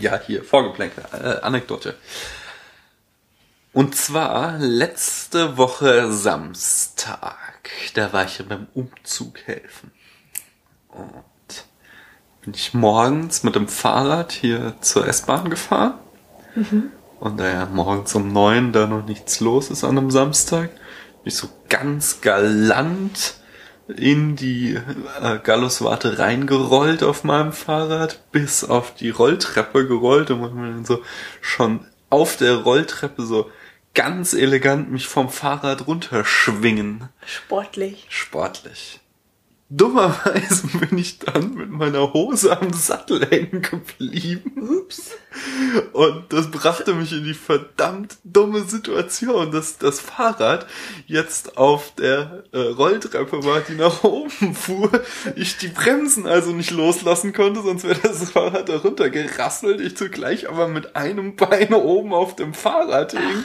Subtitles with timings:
[0.00, 1.94] Ja, hier, Vorgeplänkel, äh, Anekdote.
[3.74, 9.92] Und zwar letzte Woche Samstag, da war ich ja beim Umzug helfen.
[10.88, 11.64] Und
[12.40, 15.94] bin ich morgens mit dem Fahrrad hier zur S-Bahn gefahren.
[17.20, 21.26] Und da ja morgens um neun da noch nichts los ist an einem Samstag, bin
[21.26, 23.34] ich so ganz galant
[23.96, 24.78] in die
[25.20, 31.02] äh, Galluswarte reingerollt auf meinem Fahrrad, bis auf die Rolltreppe gerollt und bin dann so
[31.40, 33.50] schon auf der Rolltreppe so
[33.94, 37.08] ganz elegant mich vom Fahrrad runterschwingen.
[37.26, 38.06] Sportlich.
[38.08, 38.99] Sportlich.
[39.72, 44.52] Dummerweise bin ich dann mit meiner Hose am Sattel hängen geblieben.
[44.56, 45.12] Ups.
[45.92, 50.66] Und das brachte mich in die verdammt dumme Situation, dass das Fahrrad
[51.06, 54.90] jetzt auf der äh, Rolltreppe war, die nach oben fuhr.
[55.36, 59.80] Ich die Bremsen also nicht loslassen konnte, sonst wäre das Fahrrad da runtergerasselt.
[59.80, 63.44] Ich zugleich aber mit einem Bein oben auf dem Fahrrad hing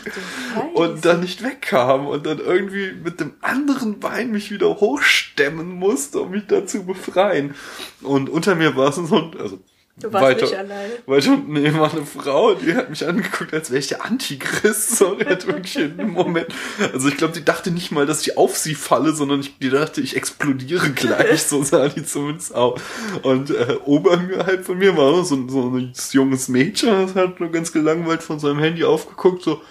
[0.73, 6.14] und dann nicht wegkam und dann irgendwie mit dem anderen Bein mich wieder hochstemmen musste,
[6.21, 7.55] um mich da zu befreien.
[8.02, 9.59] Und unter mir war es so ein, also
[9.97, 10.94] Du warst weiter, nicht alleine.
[11.05, 14.66] Weiter unten neben war eine Frau, die hat mich angeguckt, als wäre ich der Antichrist.
[14.95, 16.47] So, hat wirklich in dem Moment.
[16.91, 19.69] Also ich glaube, die dachte nicht mal, dass ich auf sie falle, sondern ich, die
[19.69, 21.43] dachte, ich explodiere gleich.
[21.45, 22.81] So sah die zumindest aus.
[23.23, 27.52] Und äh, oberhalb von mir war noch so, so ein junges Mädchen, das hat nur
[27.52, 29.61] ganz gelangweilt von seinem Handy aufgeguckt, so,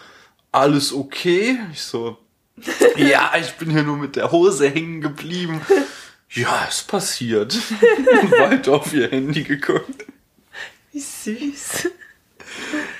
[0.53, 1.59] alles okay?
[1.72, 2.17] Ich so,
[2.97, 5.61] ja, ich bin hier nur mit der Hose hängen geblieben.
[6.35, 7.55] Ja, ist passiert.
[8.39, 10.05] Weiter auf ihr Handy geguckt.
[10.93, 11.89] Wie süß.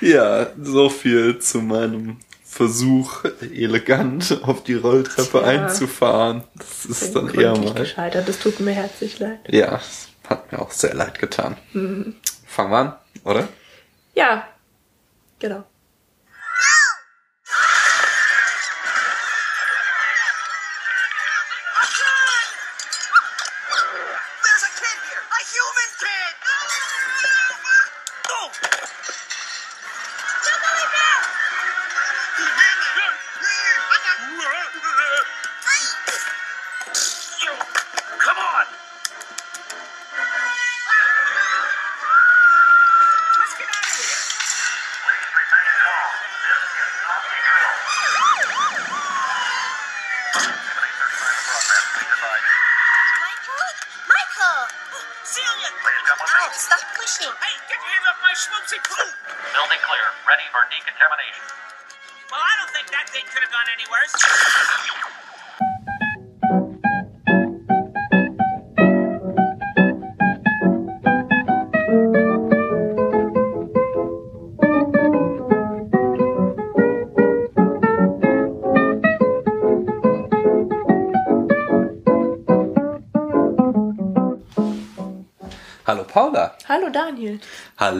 [0.01, 5.43] Ja, so viel zu meinem Versuch, elegant auf die Rolltreppe Tja.
[5.43, 6.45] einzufahren.
[6.55, 7.75] Das ist dann eher mal.
[7.75, 8.29] gescheitert.
[8.29, 9.41] Das tut mir herzlich leid.
[9.49, 11.57] Ja, es hat mir auch sehr leid getan.
[12.47, 13.49] Fangen wir an, oder?
[14.15, 14.47] Ja,
[15.41, 15.65] genau.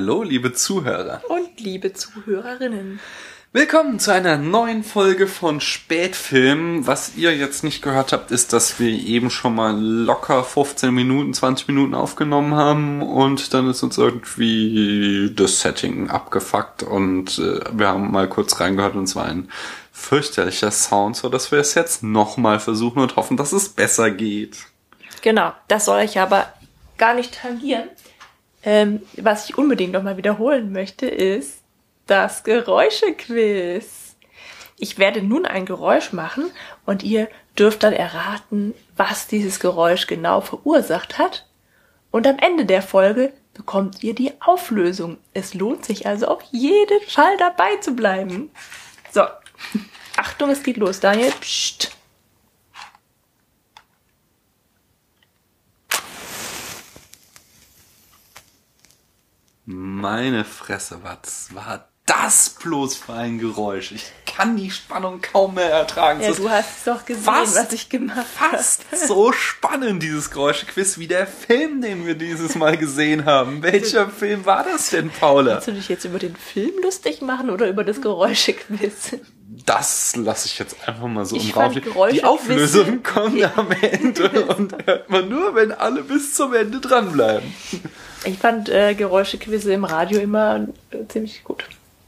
[0.05, 1.23] Hallo liebe Zuhörer.
[1.31, 3.01] und liebe Zuhörerinnen.
[3.55, 6.87] Willkommen zu einer neuen Folge von Spätfilm.
[6.87, 11.33] Was ihr jetzt nicht gehört habt, ist, dass wir eben schon mal locker 15 Minuten,
[11.33, 17.89] 20 Minuten aufgenommen haben und dann ist uns irgendwie das Setting abgefuckt und äh, wir
[17.89, 19.49] haben mal kurz reingehört und es war ein
[19.91, 24.67] fürchterlicher Sound, so dass wir es jetzt nochmal versuchen und hoffen, dass es besser geht.
[25.23, 26.53] Genau, das soll ich aber
[26.99, 27.89] gar nicht tangieren.
[28.65, 31.63] Ähm, was ich unbedingt nochmal wiederholen möchte, ist
[32.07, 34.17] das Geräuschequiz.
[34.79, 36.51] Ich werde nun ein Geräusch machen
[36.85, 41.47] und ihr dürft dann erraten, was dieses Geräusch genau verursacht hat.
[42.11, 45.19] Und am Ende der Folge bekommt ihr die Auflösung.
[45.33, 48.51] Es lohnt sich also auf jeden Fall dabei zu bleiben.
[49.13, 49.23] So,
[50.17, 51.01] Achtung, es geht los.
[51.01, 51.94] Daniel, pst.
[59.67, 63.93] Meine Fresse, was war das bloß für ein Geräusch?
[63.93, 66.21] Ich kann die Spannung kaum mehr ertragen.
[66.21, 68.57] Ja, du hast es doch gesehen, fast- was ich gemacht habe.
[68.59, 73.63] fast so spannend, dieses Geräuschequiz, wie der Film, den wir dieses Mal gesehen haben.
[73.63, 75.55] Welcher Film war das denn, Paula?
[75.55, 79.17] Willst du dich jetzt über den Film lustig machen oder über das Geräuschequiz?
[79.65, 81.81] Das lasse ich jetzt einfach mal so Ich im Raum
[82.13, 87.55] Die Auflösung kommt am Ende und hört man nur, wenn alle bis zum Ende dranbleiben.
[88.25, 91.65] Ich fand äh, Geräuschequizze im Radio immer äh, ziemlich gut.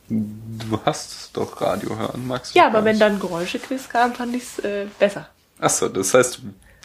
[0.08, 4.42] Du hast doch Radio hören, magst du Ja, aber wenn dann Geräuschequiz kam, fand ich
[4.44, 5.28] es äh, besser.
[5.58, 6.40] Achso, das heißt,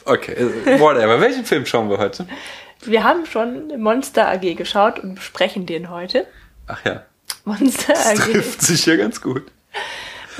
[0.06, 0.36] okay,
[0.80, 1.20] whatever.
[1.22, 2.28] Welchen Film schauen wir heute?
[2.84, 6.26] Wir haben schon Monster AG geschaut und besprechen den heute.
[6.66, 7.06] Ach ja,
[7.46, 8.32] Monster das AG.
[8.32, 9.44] trifft sich ja ganz gut.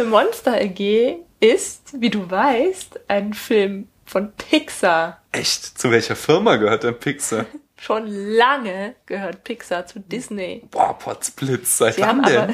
[0.04, 5.22] Monster AG ist, wie du weißt, ein Film von Pixar.
[5.32, 5.78] Echt?
[5.80, 7.46] Zu welcher Firma gehört denn Pixar?
[7.82, 10.62] Schon lange gehört Pixar zu Disney.
[10.70, 12.54] Boah, Potzblitz, seit Sie wann denn?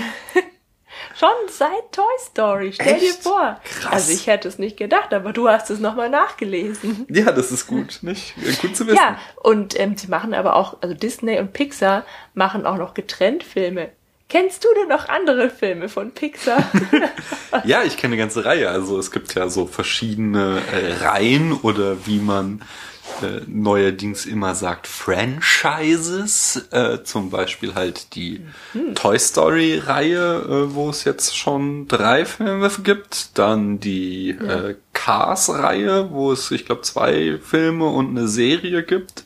[1.19, 2.71] schon seit Toy Story.
[2.71, 3.23] Stell dir Echt?
[3.23, 3.59] vor.
[3.65, 3.91] Krass.
[3.91, 7.05] Also ich hätte es nicht gedacht, aber du hast es nochmal nachgelesen.
[7.09, 8.35] Ja, das ist gut, nicht?
[8.61, 8.95] Gut zu wissen.
[8.95, 13.43] Ja, und ähm, sie machen aber auch, also Disney und Pixar machen auch noch getrennt
[13.43, 13.89] Filme.
[14.29, 16.63] Kennst du denn noch andere Filme von Pixar?
[17.63, 18.69] Ja, ich kenne eine ganze Reihe.
[18.69, 22.61] Also es gibt ja so verschiedene äh, Reihen oder wie man
[23.23, 26.67] äh, neuerdings immer sagt, Franchises.
[26.71, 28.41] Äh, zum Beispiel halt die
[28.95, 33.37] Toy Story Reihe, äh, wo es jetzt schon drei Filme gibt.
[33.37, 39.25] Dann die äh, Cars Reihe, wo es, ich glaube, zwei Filme und eine Serie gibt.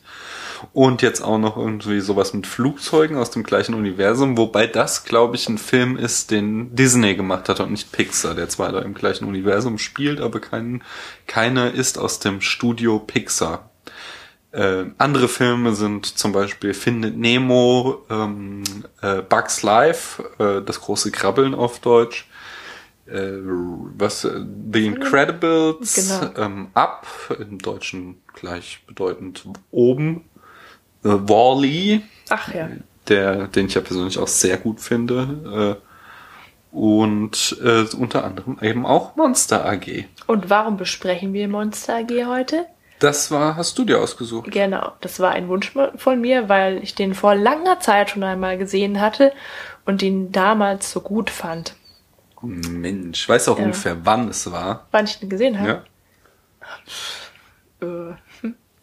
[0.72, 5.36] Und jetzt auch noch irgendwie sowas mit Flugzeugen aus dem gleichen Universum, wobei das, glaube
[5.36, 8.94] ich, ein Film ist, den Disney gemacht hat und nicht Pixar, der zwar da im
[8.94, 10.82] gleichen Universum spielt, aber kein,
[11.26, 13.71] keiner ist aus dem Studio Pixar.
[14.52, 18.62] Äh, andere Filme sind zum Beispiel Findet Nemo, ähm,
[19.00, 22.28] äh, Bugs Life, äh, das große Krabbeln auf Deutsch,
[23.06, 23.30] äh,
[23.96, 26.30] was äh, The Incredibles, Genau.
[26.36, 27.06] ähm, Up,
[27.40, 30.24] im Deutschen gleichbedeutend oben,
[31.02, 32.68] äh, Wall-E, Ach ja.
[33.08, 35.80] der, den ich ja persönlich auch sehr gut finde,
[36.70, 37.58] und
[37.98, 40.06] unter anderem eben auch Monster AG.
[40.26, 42.64] Und warum besprechen wir Monster AG heute?
[43.02, 44.50] Das war, hast du dir ausgesucht?
[44.52, 48.58] Genau, das war ein Wunsch von mir, weil ich den vor langer Zeit schon einmal
[48.58, 49.32] gesehen hatte
[49.84, 51.74] und ihn damals so gut fand.
[52.42, 53.64] Mensch, weißt du auch Ja.
[53.64, 54.86] ungefähr, wann es war?
[54.92, 55.82] Wann ich ihn gesehen habe?
[57.80, 57.88] Ja.
[57.88, 58.14] Äh,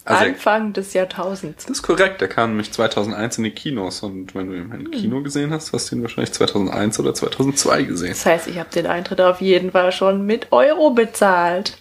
[0.06, 1.66] Also- Anfang des Jahrtausends.
[1.68, 4.92] Das ist korrekt, der kam nämlich 2001 in die Kinos und wenn du ihn im
[4.92, 8.10] Kino gesehen hast, hast du ihn wahrscheinlich 2001 oder 2002 gesehen.
[8.10, 11.78] Das heißt, ich habe den Eintritt auf jeden Fall schon mit Euro bezahlt.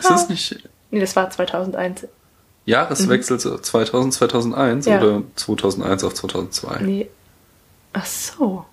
[0.00, 2.06] Ist das nicht Nee, das war 2001.
[2.64, 4.92] Jahreswechsel zu 2000, 2001 Mhm.
[4.92, 4.98] Ja.
[5.02, 6.80] oder 2001 auf 2002?
[6.82, 7.10] Nee.
[7.92, 8.64] Ach so.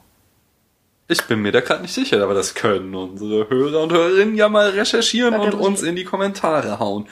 [1.07, 4.50] Ich bin mir da gerade nicht sicher, aber das können unsere Hörer und Hörerinnen ja
[4.50, 7.07] mal recherchieren Warte, und uns ich- in die Kommentare hauen.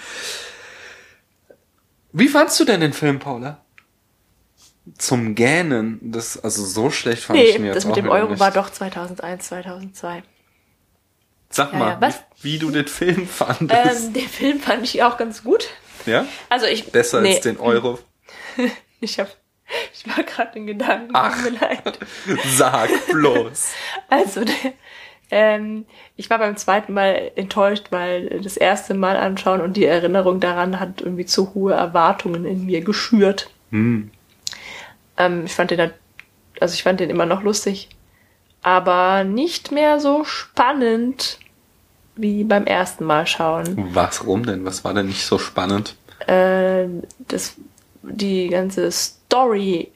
[2.14, 3.60] Wie fandst du denn den Film, Paula?
[4.98, 8.10] Zum Gähnen, das, also so schlecht fand ich ihn Nee, jetzt das mit auch dem
[8.10, 8.40] Euro nicht.
[8.40, 10.24] war doch 2001, 2002.
[11.52, 12.24] Sag Ja, mal, ja, was?
[12.42, 14.08] Wie, wie du den Film fandest.
[14.08, 15.70] Ähm, den Film fand ich auch ganz gut.
[16.06, 16.26] ja?
[16.50, 18.00] Also ich Besser nee, als den Euro.
[19.04, 19.30] Ich hab,
[19.94, 21.10] ich war gerade in Gedanken.
[21.14, 21.36] Ach.
[22.56, 23.74] Sag bloß.
[24.10, 24.54] Also der,
[25.32, 25.86] ähm,
[26.18, 30.80] ich war beim zweiten Mal enttäuscht, weil das erste Mal anschauen und die Erinnerung daran
[30.80, 33.50] hat irgendwie zu hohe Erwartungen in mir geschürt.
[33.72, 34.12] Hm.
[35.18, 35.94] Ähm, ich fand den, halt-
[36.60, 37.90] also ich fand den immer noch lustig,
[38.62, 41.40] aber nicht mehr so spannend
[42.22, 43.90] wie beim ersten Mal schauen.
[43.94, 44.66] Was, warum denn?
[44.66, 45.96] Was war denn nicht so spannend?
[46.28, 46.86] Äh,
[47.28, 47.56] das,
[48.04, 49.92] die ganze Story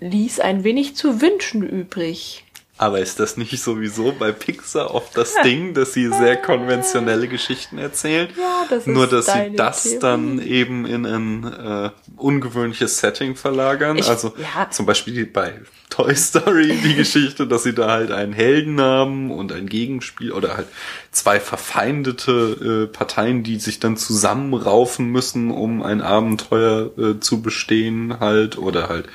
[0.00, 2.44] ließ ein wenig zu wünschen übrig.
[2.78, 7.78] Aber ist das nicht sowieso bei Pixar oft das Ding, dass sie sehr konventionelle Geschichten
[7.78, 8.28] erzählen?
[8.38, 9.98] Ja, das ist Nur, dass sie das Theorie.
[10.00, 13.96] dann eben in ein äh, ungewöhnliches Setting verlagern.
[13.96, 14.68] Ich- also ja.
[14.70, 15.54] zum Beispiel bei
[15.88, 20.56] Toy Story die Geschichte, dass sie da halt einen Helden haben und ein Gegenspiel oder
[20.58, 20.66] halt
[21.12, 28.18] zwei verfeindete äh, Parteien, die sich dann zusammenraufen müssen, um ein Abenteuer äh, zu bestehen
[28.20, 29.06] halt oder halt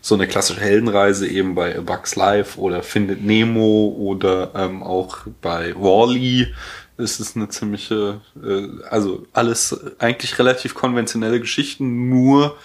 [0.00, 5.20] so eine klassische Heldenreise eben bei A Bug's Life oder Findet Nemo oder ähm, auch
[5.40, 6.48] bei Wall-E
[6.98, 12.58] ist es eine ziemliche, äh, also alles eigentlich relativ konventionelle Geschichten, nur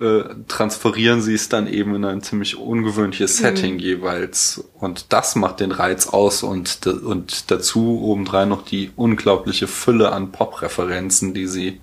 [0.00, 4.64] äh, transferieren sie es dann eben in ein ziemlich ungewöhnliches Setting jeweils.
[4.80, 10.32] Und das macht den Reiz aus und, und dazu obendrein noch die unglaubliche Fülle an
[10.32, 11.82] Pop-Referenzen, die sie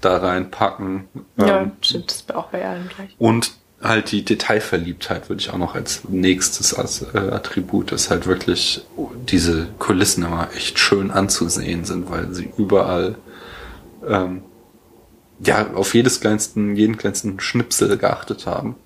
[0.00, 1.08] da reinpacken.
[1.36, 3.16] Ja, Ähm, stimmt, das ist auch bei allen gleich.
[3.18, 3.52] und
[3.84, 8.82] halt die Detailverliebtheit würde ich auch noch als nächstes als äh, Attribut, dass halt wirklich
[9.28, 13.16] diese Kulissen immer echt schön anzusehen sind, weil sie überall
[14.06, 14.42] ähm,
[15.40, 18.76] ja auf jedes kleinsten, jeden kleinsten Schnipsel geachtet haben.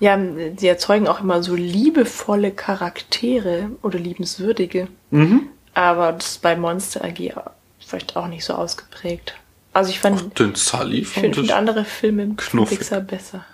[0.00, 0.18] Ja,
[0.56, 4.88] sie erzeugen auch immer so liebevolle Charaktere oder liebenswürdige.
[5.10, 5.48] Mhm.
[5.72, 7.32] Aber das ist bei Monster AG
[7.78, 9.34] vielleicht auch nicht so ausgeprägt.
[9.72, 12.78] Also ich fand, Den Sully ich fand finde ich, andere Filme knuffig.
[12.78, 13.44] Pixar besser.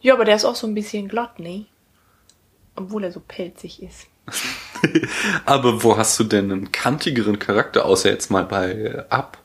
[0.00, 1.66] Ja, aber der ist auch so ein bisschen glatt, ne?
[2.76, 4.06] Obwohl er so pelzig ist.
[5.44, 9.38] aber wo hast du denn einen kantigeren Charakter, außer jetzt mal bei äh, Up?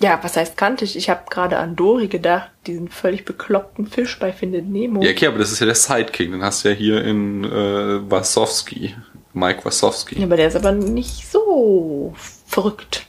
[0.00, 0.96] Ja, was heißt kantig?
[0.96, 5.02] Ich habe gerade an Dory gedacht, diesen völlig bekloppten Fisch bei Findet Nemo.
[5.02, 6.30] Ja, okay, aber das ist ja der Sidekick.
[6.30, 8.96] Den hast du ja hier in äh, Wasowski.
[9.34, 10.18] Mike Wasowski.
[10.18, 12.14] Ja, aber der ist aber nicht so
[12.46, 13.06] verrückt.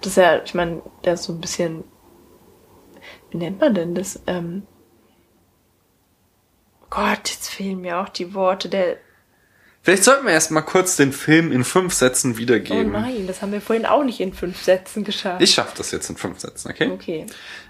[0.00, 1.84] Das ist ja, ich meine, der ist so ein bisschen.
[3.30, 4.20] Wie nennt man denn das?
[4.26, 4.62] Ähm,
[6.90, 8.68] Gott, jetzt fehlen mir auch die Worte.
[8.68, 8.96] Der.
[9.82, 12.90] Vielleicht sollten wir erst mal kurz den Film in fünf Sätzen Oh wiedergeben.
[12.92, 15.40] nein, das haben wir vorhin auch nicht in fünf Sätzen geschafft.
[15.42, 16.90] ich schaff das jetzt in fünf Sätzen, okay?
[16.90, 17.26] Okay.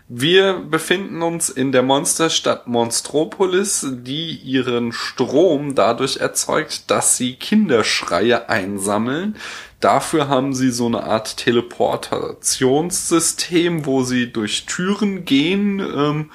[0.09, 8.49] Wir befinden uns in der Monsterstadt Monstropolis, die ihren Strom dadurch erzeugt, dass sie Kinderschreie
[8.49, 9.37] einsammeln.
[9.81, 16.31] Dafür haben sie so eine Art Teleportationssystem, wo sie durch Türen gehen ähm,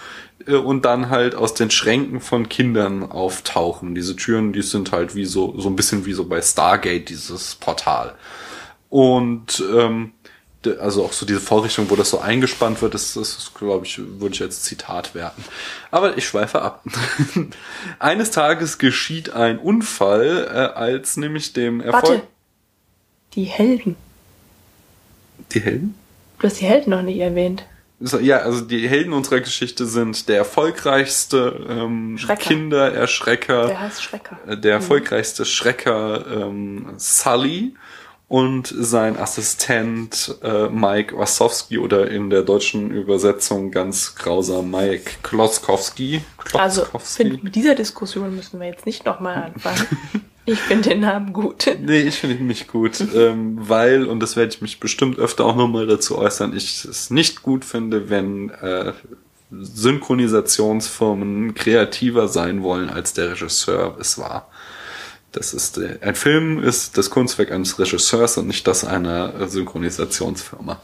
[0.45, 3.95] äh, und dann halt aus den Schränken von Kindern auftauchen.
[3.95, 7.55] Diese Türen, die sind halt wie so so ein bisschen wie so bei Stargate dieses
[7.55, 8.15] Portal.
[8.89, 10.11] Und ähm,
[10.79, 13.99] also auch so diese Vorrichtung, wo das so eingespannt wird, das, das ist, glaube ich,
[14.19, 15.43] würde ich als Zitat werten.
[15.89, 16.83] Aber ich schweife ab.
[17.99, 22.03] Eines Tages geschieht ein Unfall, äh, als nämlich dem Erfolg...
[22.03, 22.27] Warte.
[23.33, 23.95] Die Helden.
[25.51, 25.95] Die Helden?
[26.39, 27.65] Du hast die Helden noch nicht erwähnt.
[27.99, 32.41] Ja, also die Helden unserer Geschichte sind der erfolgreichste ähm, Schrecker.
[32.41, 34.39] Kindererschrecker, Der heißt Schrecker.
[34.47, 37.75] äh, der erfolgreichste Schrecker ähm, Sully
[38.27, 46.23] und sein Assistent äh, Mike Wasowski oder in der deutschen Übersetzung ganz grausam Mike Kloskowski.
[46.53, 47.23] Also, Kloskowski.
[47.23, 49.85] find, mit dieser Diskussion müssen wir jetzt nicht nochmal anfangen.
[50.45, 51.69] ich finde den Namen gut.
[51.81, 55.45] Nee, ich finde ihn nicht gut, ähm, weil, und das werde ich mich bestimmt öfter
[55.45, 58.93] auch nochmal dazu äußern, ich es nicht gut finde, wenn äh,
[59.51, 64.49] Synchronisationsfirmen kreativer sein wollen, als der Regisseur es war.
[65.31, 70.81] Das ist äh, ein Film ist das Kunstwerk eines Regisseurs und nicht das einer Synchronisationsfirma.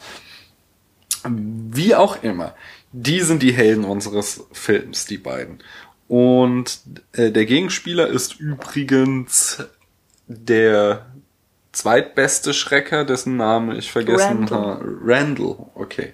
[1.25, 2.53] Wie auch immer,
[2.91, 5.59] die sind die Helden unseres Films, die beiden.
[6.07, 6.79] Und
[7.13, 9.65] äh, der Gegenspieler ist übrigens
[10.27, 11.05] der
[11.71, 14.97] zweitbeste Schrecker, dessen Name ich vergessen habe.
[15.03, 16.13] Randall, okay.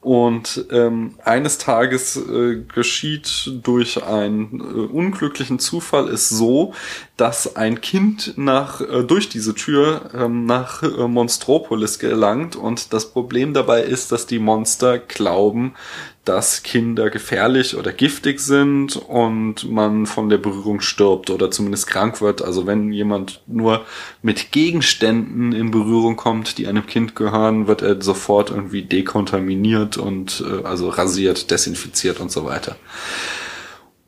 [0.00, 6.72] Und ähm, eines Tages äh, geschieht durch einen äh, unglücklichen Zufall es so,
[7.16, 13.10] dass ein Kind nach äh, durch diese Tür ähm, nach äh, Monstropolis gelangt und das
[13.10, 15.74] Problem dabei ist, dass die Monster glauben,
[16.28, 22.20] dass Kinder gefährlich oder giftig sind und man von der Berührung stirbt oder zumindest krank
[22.20, 22.42] wird.
[22.42, 23.86] Also wenn jemand nur
[24.20, 30.44] mit Gegenständen in Berührung kommt, die einem Kind gehören, wird er sofort irgendwie dekontaminiert und
[30.46, 32.76] äh, also rasiert, desinfiziert und so weiter.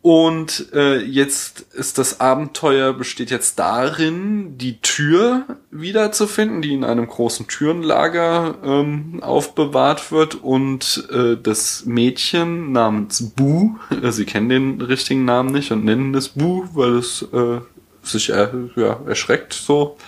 [0.03, 7.07] Und äh, jetzt ist das Abenteuer besteht jetzt darin, die Tür wiederzufinden, die in einem
[7.07, 10.37] großen Türenlager ähm, aufbewahrt wird.
[10.37, 16.15] Und äh, das Mädchen namens Bu, äh, sie kennen den richtigen Namen nicht und nennen
[16.15, 17.61] es Bu, weil es äh,
[18.03, 19.99] sich äh, ja, erschreckt so,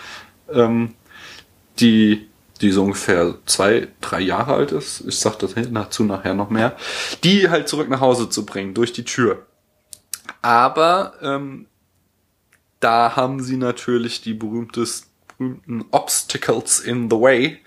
[0.50, 0.94] ähm,
[1.80, 2.28] die
[2.62, 6.76] die so ungefähr zwei, drei Jahre alt ist, ich sag das dazu nachher noch mehr,
[7.24, 9.44] die halt zurück nach Hause zu bringen durch die Tür.
[10.40, 11.66] Aber ähm,
[12.80, 17.58] da haben sie natürlich die berühmtes, berühmten Obstacles in the way.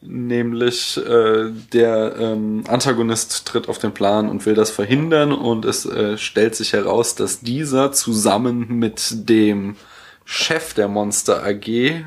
[0.00, 5.86] Nämlich äh, der ähm, Antagonist tritt auf den Plan und will das verhindern und es
[5.86, 9.76] äh, stellt sich heraus, dass dieser zusammen mit dem
[10.24, 12.04] Chef der Monster AG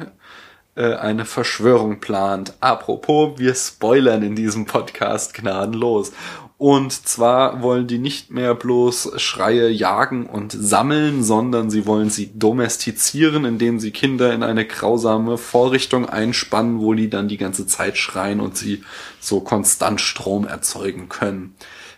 [0.75, 2.53] äh, eine Verschwörung plant.
[2.59, 6.11] Apropos, wir spoilern in diesem Podcast gnadenlos.
[6.57, 12.31] Und zwar wollen die nicht mehr bloß Schreie jagen und sammeln, sondern sie wollen sie
[12.33, 17.97] domestizieren, indem sie Kinder in eine grausame Vorrichtung einspannen, wo die dann die ganze Zeit
[17.97, 18.83] schreien und sie
[19.19, 21.55] so konstant Strom erzeugen können.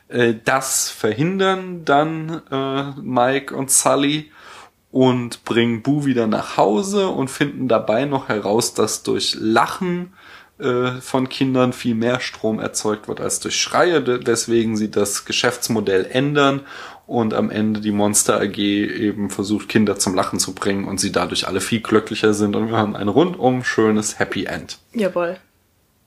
[0.08, 4.32] Äh, Das verhindern dann äh, Mike und Sully
[4.92, 10.14] und bringen Bu wieder nach Hause und finden dabei noch heraus, dass durch Lachen
[10.60, 16.62] von Kindern viel mehr Strom erzeugt wird als durch Schreie, deswegen sie das Geschäftsmodell ändern
[17.06, 21.12] und am Ende die Monster AG eben versucht, Kinder zum Lachen zu bringen und sie
[21.12, 24.80] dadurch alle viel glücklicher sind und wir haben ein rundum schönes Happy End.
[24.94, 25.38] Jawohl.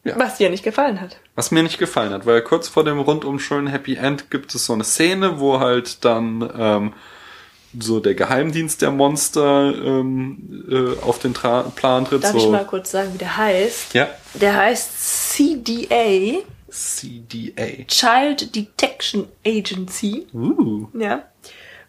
[0.04, 0.19] Ja.
[0.19, 1.19] Was dir nicht gefallen hat.
[1.35, 4.66] Was mir nicht gefallen hat, weil kurz vor dem rundum schönen Happy End gibt es
[4.66, 6.92] so eine Szene, wo halt dann ähm,
[7.78, 12.24] so der Geheimdienst der Monster ähm, äh, auf den Tra Plan tritt.
[12.24, 13.94] Darf so, ich mal kurz sagen, wie der heißt?
[13.94, 14.08] Ja.
[14.34, 17.84] Der heißt CDA, CDA.
[17.86, 20.26] Child Detection Agency.
[20.32, 20.88] Uh.
[20.94, 21.24] Ja.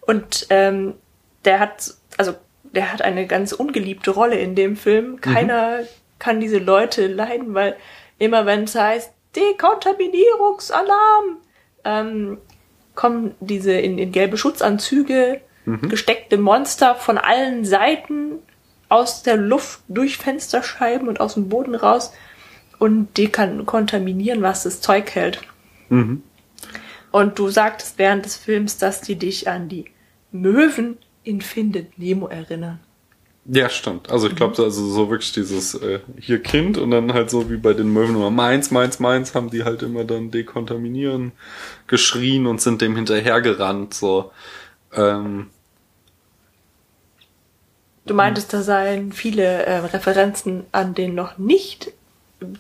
[0.01, 0.93] Und ähm,
[1.45, 2.33] der hat, also
[2.63, 5.21] der hat eine ganz ungeliebte Rolle in dem Film.
[5.21, 5.79] Keiner
[6.19, 7.75] kann diese Leute leiden, weil
[8.19, 11.37] immer wenn es heißt, Dekontaminierungsalarm,
[11.83, 12.37] ähm,
[12.95, 15.41] kommen diese in, in gelbe Schutzanzüge
[15.89, 18.39] gesteckte Monster von allen Seiten
[18.89, 22.11] aus der Luft durch Fensterscheiben und aus dem Boden raus
[22.79, 25.41] und dekontaminieren, was das Zeug hält.
[27.11, 29.85] Und du sagtest während des Films, dass die dich an die
[30.31, 32.79] Möwen in Findet Nemo erinnern.
[33.45, 34.11] Ja, stimmt.
[34.11, 37.57] Also ich glaube, also so wirklich dieses äh, hier Kind und dann halt so wie
[37.57, 41.31] bei den Möwen immer meins, meins, meins, haben die halt immer dann dekontaminieren
[41.87, 43.93] geschrien und sind dem hinterhergerannt.
[43.95, 44.31] So.
[44.93, 45.47] Ähm,
[48.05, 51.91] Du meintest, da seien viele äh, Referenzen an den noch nicht,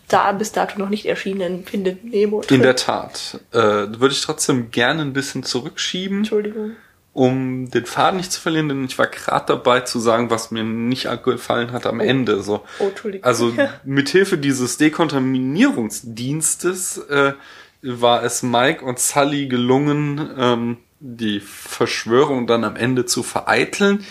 [0.07, 2.41] da bis dato noch nicht erschienenen Findet Nemo.
[2.49, 3.39] in der Tat.
[3.51, 6.19] Äh, würde ich trotzdem gerne ein bisschen zurückschieben.
[6.19, 6.73] Entschuldigung.
[7.13, 10.63] um den Faden nicht zu verlieren, denn ich war gerade dabei zu sagen, was mir
[10.63, 12.43] nicht gefallen hat am Ende.
[12.43, 12.63] So.
[12.79, 13.25] Oh, Entschuldigung.
[13.25, 13.51] Also
[13.83, 17.33] mithilfe dieses Dekontaminierungsdienstes äh,
[17.81, 24.05] war es Mike und Sully gelungen, ähm, die Verschwörung dann am Ende zu vereiteln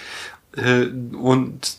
[0.56, 1.78] äh, und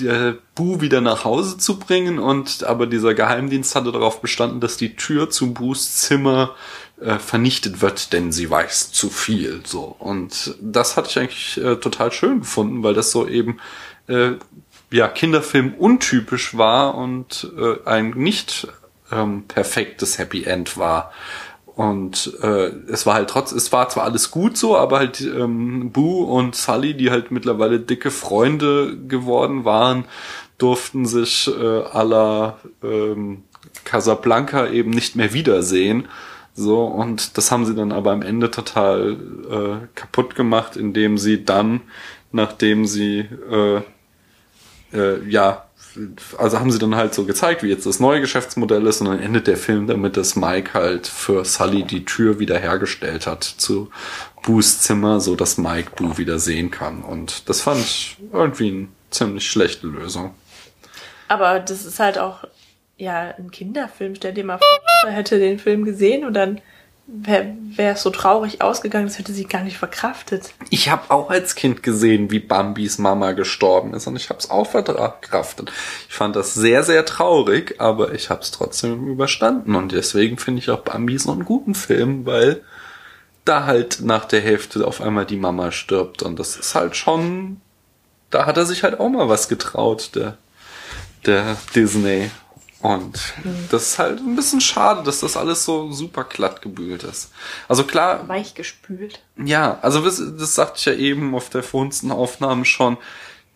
[0.00, 4.76] der Bu wieder nach Hause zu bringen und aber dieser Geheimdienst hatte darauf bestanden, dass
[4.76, 6.54] die Tür zu Bus Zimmer
[7.00, 9.62] äh, vernichtet wird, denn sie weiß zu viel.
[9.64, 13.58] So und das hatte ich eigentlich äh, total schön gefunden, weil das so eben
[14.06, 14.32] äh,
[14.90, 18.68] ja Kinderfilm untypisch war und äh, ein nicht
[19.10, 21.12] ähm, perfektes Happy End war.
[21.78, 25.92] Und äh, es war halt trotz, es war zwar alles gut so, aber halt ähm,
[25.92, 30.04] Boo und Sully, die halt mittlerweile dicke Freunde geworden waren,
[30.58, 33.44] durften sich äh, aller ähm,
[33.84, 36.08] Casablanca eben nicht mehr wiedersehen.
[36.52, 39.12] So, und das haben sie dann aber am Ende total
[39.48, 41.82] äh, kaputt gemacht, indem sie dann,
[42.32, 43.20] nachdem sie
[43.52, 43.82] äh,
[44.92, 45.67] äh, ja,
[46.36, 49.20] also haben sie dann halt so gezeigt, wie jetzt das neue Geschäftsmodell ist und dann
[49.20, 53.90] endet der Film damit, dass Mike halt für Sully die Tür wieder hergestellt hat zu
[54.42, 57.02] Boos Zimmer, so dass Mike Boo wieder sehen kann.
[57.02, 60.34] Und das fand ich irgendwie eine ziemlich schlechte Lösung.
[61.28, 62.44] Aber das ist halt auch
[62.96, 64.14] ja ein Kinderfilm.
[64.14, 64.66] Stell dir mal vor,
[65.06, 66.60] er hätte den Film gesehen und dann
[67.10, 70.52] wäre es so traurig ausgegangen, das hätte sie gar nicht verkraftet.
[70.68, 74.50] Ich habe auch als Kind gesehen, wie Bambis Mama gestorben ist und ich habe es
[74.50, 75.72] auch verkraftet.
[76.08, 80.60] Ich fand das sehr, sehr traurig, aber ich habe es trotzdem überstanden und deswegen finde
[80.60, 82.62] ich auch Bambi so einen guten Film, weil
[83.46, 87.62] da halt nach der Hälfte auf einmal die Mama stirbt und das ist halt schon,
[88.28, 90.36] da hat er sich halt auch mal was getraut, der,
[91.24, 92.30] der Disney.
[92.80, 93.34] Und
[93.70, 97.32] das ist halt ein bisschen schade, dass das alles so super glatt gebügelt ist.
[97.66, 99.20] Also klar, Weich gespült.
[99.36, 102.96] ja, also das, das sagte ich ja eben auf der vorhinsten Aufnahme schon.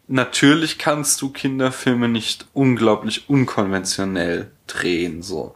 [0.08, 5.54] Natürlich kannst du Kinderfilme nicht unglaublich unkonventionell drehen, so.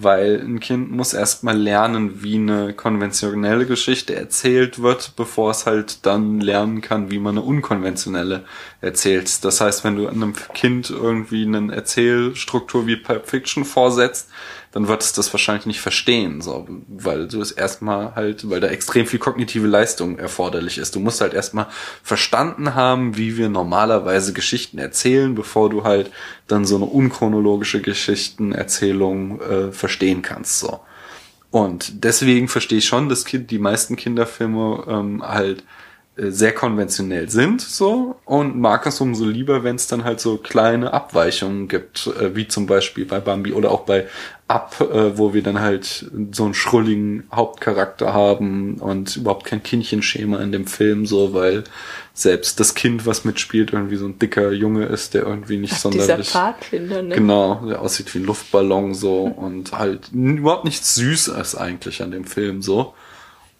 [0.00, 6.06] Weil ein Kind muss erstmal lernen, wie eine konventionelle Geschichte erzählt wird, bevor es halt
[6.06, 8.44] dann lernen kann, wie man eine unkonventionelle
[8.80, 9.44] erzählt.
[9.44, 14.30] Das heißt, wenn du einem Kind irgendwie eine Erzählstruktur wie Pulp Fiction vorsetzt,
[14.72, 18.68] dann wird es das wahrscheinlich nicht verstehen, so, weil du es erstmal halt, weil da
[18.68, 20.94] extrem viel kognitive Leistung erforderlich ist.
[20.94, 21.68] Du musst halt erstmal
[22.02, 26.10] verstanden haben, wie wir normalerweise Geschichten erzählen, bevor du halt
[26.46, 30.80] dann so eine unchronologische Geschichtenerzählung äh, verstehen kannst, so.
[31.50, 35.64] Und deswegen verstehe ich schon, dass die meisten Kinderfilme ähm, halt
[36.18, 40.92] sehr konventionell sind, so und mag es umso lieber, wenn es dann halt so kleine
[40.92, 44.06] Abweichungen gibt, äh, wie zum Beispiel bei Bambi oder auch bei
[44.48, 50.38] Up, äh, wo wir dann halt so einen schrulligen Hauptcharakter haben und überhaupt kein Kindchenschema
[50.38, 51.64] in dem Film, so weil
[52.14, 55.92] selbst das Kind, was mitspielt, irgendwie so ein dicker Junge ist, der irgendwie nicht Dieser
[55.92, 57.14] sonderlich Pfadfinder, ne?
[57.14, 62.24] Genau, der aussieht wie ein Luftballon so und halt überhaupt nichts Süßes eigentlich an dem
[62.24, 62.94] Film so.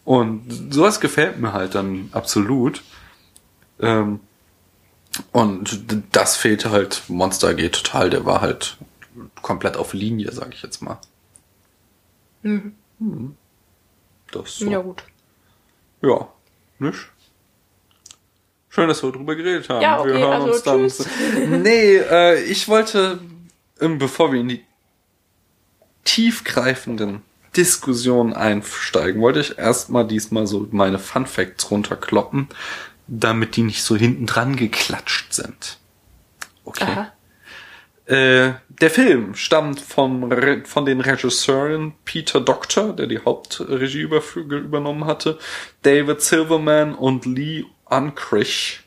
[0.09, 2.81] Und sowas gefällt mir halt dann absolut.
[3.79, 4.21] Ähm,
[5.31, 8.77] und das fehlte halt Monster AG total, der war halt
[9.43, 10.97] komplett auf Linie, sag ich jetzt mal.
[12.41, 12.73] Mhm.
[14.31, 14.65] Das so.
[14.67, 15.03] Ja, gut.
[16.01, 16.27] Ja,
[16.79, 17.11] nicht?
[18.69, 19.83] Schön, dass wir drüber geredet haben.
[19.83, 20.79] Ja, okay, wir hören also uns dann.
[20.79, 21.07] tschüss.
[21.49, 23.19] Nee, äh, ich wollte,
[23.77, 24.65] bevor wir in die
[26.03, 27.21] tiefgreifenden
[27.55, 32.47] Diskussionen einsteigen, wollte ich erstmal diesmal so meine Fun Facts runterkloppen,
[33.07, 35.77] damit die nicht so hinten dran geklatscht sind.
[36.65, 37.07] Okay.
[38.05, 45.05] Äh, der Film stammt vom, Re von den Regisseuren Peter Doctor, der die Hauptregie übernommen
[45.05, 45.37] hatte,
[45.83, 48.81] David Silverman und Lee Unkrich,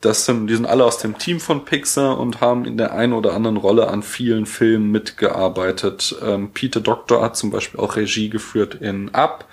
[0.00, 3.12] das sind, die sind alle aus dem Team von Pixar und haben in der einen
[3.12, 6.14] oder anderen Rolle an vielen Filmen mitgearbeitet.
[6.22, 9.48] Ähm, Peter Doctor hat zum Beispiel auch Regie geführt in Up,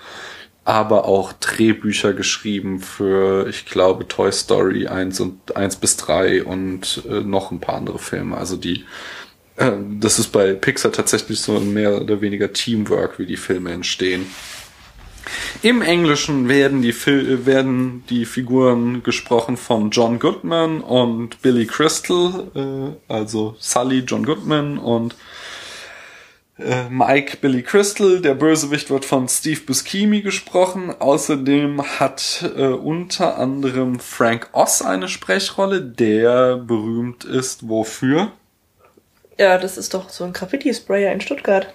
[0.64, 7.02] aber auch Drehbücher geschrieben für, ich glaube, Toy Story 1 und 1 bis 3 und
[7.08, 8.36] äh, noch ein paar andere Filme.
[8.36, 8.84] Also die,
[9.56, 14.26] äh, das ist bei Pixar tatsächlich so mehr oder weniger Teamwork, wie die Filme entstehen.
[15.62, 16.94] Im Englischen werden die,
[17.46, 24.78] werden die Figuren gesprochen von John Goodman und Billy Crystal, äh, also Sully John Goodman
[24.78, 25.16] und
[26.58, 28.20] äh, Mike Billy Crystal.
[28.20, 30.94] Der Bösewicht wird von Steve Buscemi gesprochen.
[30.98, 38.32] Außerdem hat äh, unter anderem Frank Oz eine Sprechrolle, der berühmt ist wofür?
[39.38, 41.66] Ja, das ist doch so ein Graffiti-Sprayer in Stuttgart.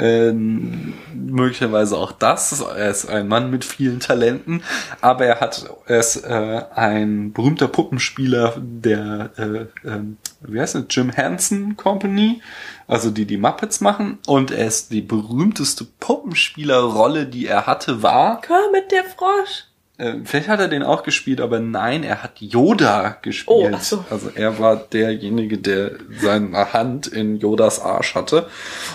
[0.00, 2.60] Ähm, möglicherweise auch das.
[2.60, 4.62] Er ist ein Mann mit vielen Talenten,
[5.00, 10.00] aber er hat er ist äh, ein berühmter Puppenspieler der äh, äh,
[10.40, 12.42] wie heißt es Jim Henson Company,
[12.86, 18.40] also die die Muppets machen und er ist die berühmteste Puppenspielerrolle, die er hatte, war
[18.40, 19.67] Kermit der Frosch.
[19.98, 23.74] Äh, vielleicht hat er den auch gespielt, aber nein, er hat Yoda gespielt.
[23.74, 24.04] Oh, so.
[24.08, 28.46] Also er war derjenige, der seine Hand in Yodas Arsch hatte.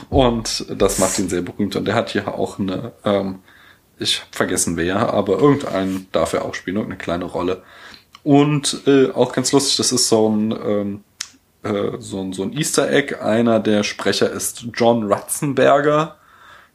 [0.09, 1.75] Und das macht ihn sehr berühmt.
[1.75, 3.39] Und er hat hier auch eine, ähm,
[3.99, 7.63] ich habe vergessen wer, aber irgendeinen darf er auch spielen, irgendeine kleine Rolle.
[8.23, 11.03] Und äh, auch ganz lustig, das ist so ein, ähm,
[11.63, 13.15] äh, so, ein so ein Easter Egg.
[13.19, 16.15] Einer der Sprecher ist John Ratzenberger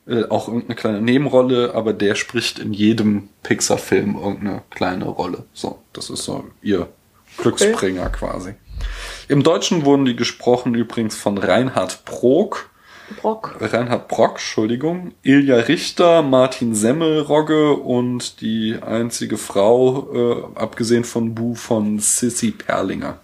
[0.08, 5.44] äh, auch irgendeine kleine Nebenrolle, aber der spricht in jedem Pixar-Film irgendeine kleine Rolle.
[5.52, 6.88] So, das ist so ihr
[7.36, 8.54] Glücksbringer quasi.
[9.28, 12.70] Im Deutschen wurden die gesprochen übrigens von Reinhard Prog,
[13.20, 13.56] Brock.
[13.60, 21.54] Reinhard Brock, Entschuldigung, Ilja Richter, Martin Semmelrogge und die einzige Frau, äh, abgesehen von Bu,
[21.54, 23.20] von Sissy Perlinger.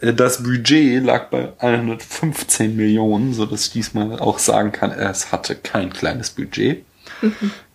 [0.00, 5.32] Äh, Das Budget lag bei 115 Millionen, so dass ich diesmal auch sagen kann, es
[5.32, 6.84] hatte kein kleines Budget.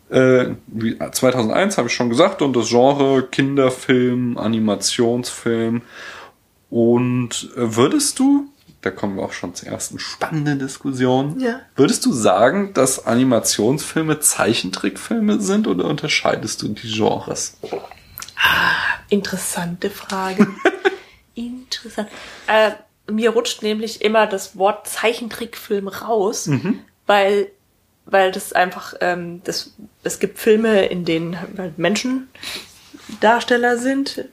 [0.09, 5.81] Äh, wie- 2001 habe ich schon gesagt und das Genre Kinderfilm, Animationsfilm.
[6.69, 8.47] Und äh, würdest du,
[8.81, 11.61] da kommen wir auch schon zur ersten spannenden Diskussion, Ja.
[11.75, 17.57] würdest du sagen, dass Animationsfilme Zeichentrickfilme sind oder unterscheidest du die Genres?
[19.09, 20.47] Interessante Frage.
[21.35, 22.09] Interessant.
[22.47, 22.71] Äh,
[23.11, 26.47] mir rutscht nämlich immer das Wort Zeichentrickfilm raus,
[27.07, 27.51] weil,
[28.05, 32.29] weil das einfach, ähm, das, es gibt Filme, in denen halt Menschen
[33.19, 34.25] Darsteller sind,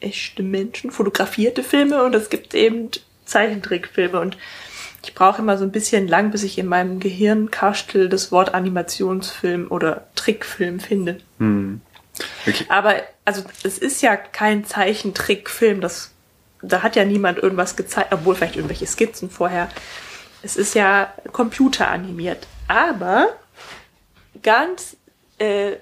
[0.00, 2.90] echte Menschen, fotografierte Filme und es gibt eben
[3.24, 4.20] Zeichentrickfilme.
[4.20, 4.38] Und
[5.02, 8.54] ich brauche immer so ein bisschen lang, bis ich in meinem Gehirn Karstel das Wort
[8.54, 11.18] Animationsfilm oder Trickfilm finde.
[12.46, 12.64] Okay.
[12.68, 16.12] Aber also es ist ja kein Zeichentrickfilm, das
[16.62, 19.68] da hat ja niemand irgendwas gezeigt, obwohl vielleicht irgendwelche Skizzen vorher.
[20.42, 22.46] Es ist ja computeranimiert.
[22.68, 23.28] Aber
[24.42, 24.96] ganz
[25.38, 25.76] äh,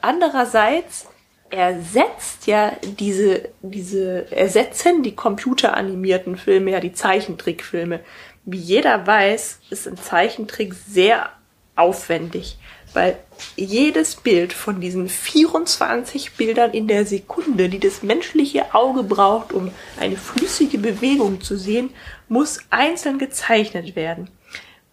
[0.00, 1.06] andererseits
[1.50, 8.00] ersetzt ja diese, diese, ersetzen die computeranimierten Filme ja die Zeichentrickfilme.
[8.44, 11.30] Wie jeder weiß, ist ein Zeichentrick sehr
[11.76, 12.58] aufwendig,
[12.96, 13.18] weil
[13.56, 19.70] jedes Bild von diesen 24 Bildern in der Sekunde, die das menschliche Auge braucht, um
[20.00, 21.90] eine flüssige Bewegung zu sehen,
[22.28, 24.30] muss einzeln gezeichnet werden.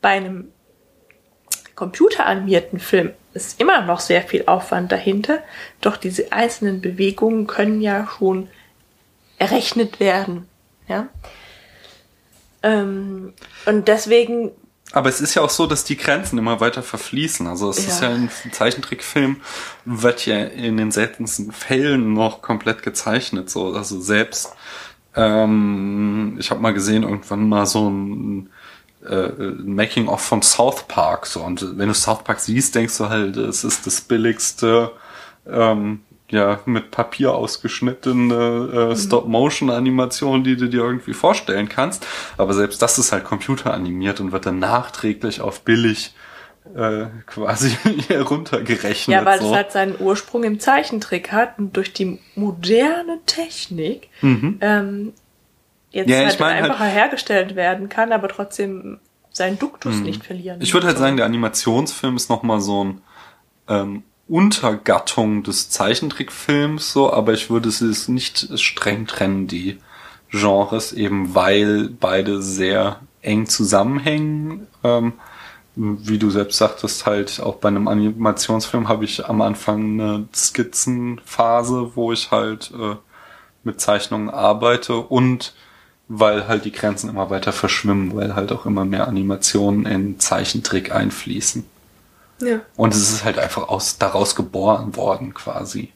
[0.02, 0.50] Bei einem
[1.76, 5.42] computeranimierten Film ist immer noch sehr viel Aufwand dahinter,
[5.80, 8.50] doch diese einzelnen Bewegungen können ja schon
[9.38, 10.48] errechnet werden.
[10.90, 11.08] Ja?
[12.64, 13.34] Ähm,
[13.66, 14.52] und deswegen
[14.94, 17.48] Aber es ist ja auch so, dass die Grenzen immer weiter verfließen.
[17.48, 18.10] Also es ist Ja.
[18.10, 19.38] ja ein Zeichentrickfilm,
[19.86, 23.50] wird ja in den seltensten Fällen noch komplett gezeichnet.
[23.50, 24.54] So, also selbst
[25.16, 28.50] ähm, ich habe mal gesehen irgendwann mal so ein
[29.08, 31.26] äh, Making of von South Park.
[31.26, 34.92] So und wenn du South Park siehst, denkst du halt, es ist das billigste.
[35.48, 36.02] Ähm,
[36.34, 42.06] ja, mit Papier ausgeschnittene äh, Stop-Motion-Animation, die du dir irgendwie vorstellen kannst.
[42.38, 46.14] Aber selbst das ist halt computeranimiert und wird dann nachträglich auf billig
[46.76, 47.70] äh, quasi
[48.08, 49.14] heruntergerechnet.
[49.16, 49.50] Ja, weil so.
[49.50, 55.14] es halt seinen Ursprung im Zeichentrick hat und durch die moderne Technik ähm,
[55.92, 56.12] jetzt Mhm.
[56.12, 60.58] Ja, ich halt meine halt- einfacher hergestellt werden kann, aber trotzdem seinen Duktus nicht verlieren.
[60.58, 60.64] Mhm.
[60.64, 63.02] Ich würde halt sagen, der Animationsfilm ist nochmal so ein
[63.68, 69.78] ähm, Untergattung des Zeichentrickfilms, so, aber ich würde es nicht streng trennen, die
[70.32, 74.66] Genres, eben weil beide sehr eng zusammenhängen.
[74.84, 75.14] Ähm,
[75.76, 81.92] wie du selbst sagtest, halt auch bei einem Animationsfilm habe ich am Anfang eine Skizzenphase,
[81.94, 82.96] wo ich halt äh,
[83.64, 85.54] mit Zeichnungen arbeite und
[86.08, 90.92] weil halt die Grenzen immer weiter verschwimmen, weil halt auch immer mehr Animationen in Zeichentrick
[90.92, 91.66] einfließen.
[92.42, 92.62] Ja.
[92.76, 95.92] Und es ist halt einfach aus, daraus geboren worden quasi.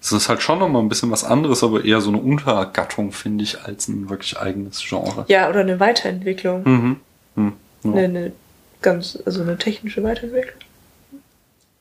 [0.00, 3.44] Es ist halt schon nochmal ein bisschen was anderes, aber eher so eine Untergattung, finde
[3.44, 5.24] ich, als ein wirklich eigenes Genre.
[5.28, 6.62] Ja, oder eine Weiterentwicklung.
[6.64, 7.00] Mhm.
[7.36, 7.52] Hm.
[7.84, 7.90] Ja.
[7.92, 8.32] Eine, eine
[8.80, 10.58] ganz, also eine technische Weiterentwicklung.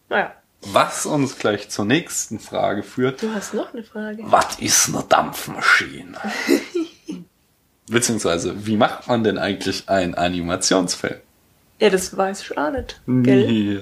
[0.10, 3.24] Naja, Was uns gleich zur nächsten Frage führt.
[3.24, 4.22] du hast noch eine Frage.
[4.26, 6.18] Was ist eine Dampfmaschine?
[7.88, 11.20] Beziehungsweise, wie macht man denn eigentlich einen Animationsfilm?
[11.82, 13.02] Ja, das weiß ich auch nicht.
[13.08, 13.52] Gell?
[13.52, 13.82] Ja.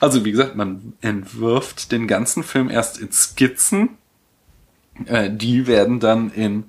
[0.00, 3.98] Also wie gesagt, man entwirft den ganzen Film erst in Skizzen.
[5.06, 6.64] Äh, die werden dann in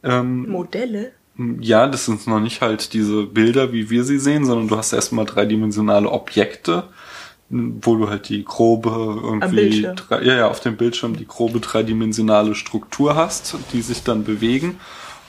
[0.03, 1.11] Ähm, Modelle?
[1.59, 4.93] ja, das sind noch nicht halt diese Bilder, wie wir sie sehen, sondern du hast
[4.93, 6.83] erstmal dreidimensionale Objekte,
[7.51, 12.55] wo du halt die grobe irgendwie, drei, ja, ja, auf dem Bildschirm die grobe dreidimensionale
[12.55, 14.79] Struktur hast, die sich dann bewegen.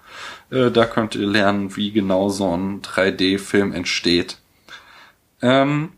[0.52, 4.38] Äh, da könnt ihr lernen, wie genau so ein 3D-Film entsteht.
[5.42, 5.94] Ähm,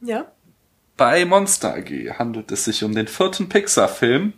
[0.00, 0.26] Ja.
[0.96, 4.34] Bei Monster AG handelt es sich um den vierten Pixar-Film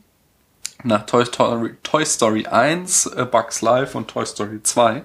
[0.84, 5.04] nach Toy Story, Toy Story 1, äh, Bugs Life und Toy Story 2.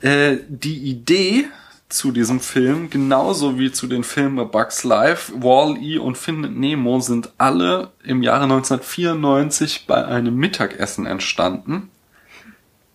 [0.00, 1.46] Äh, die Idee
[1.88, 7.00] zu diesem Film, genauso wie zu den Filmen A Bugs Life, Wall-E und Findet Nemo,
[7.00, 11.90] sind alle im Jahre 1994 bei einem Mittagessen entstanden.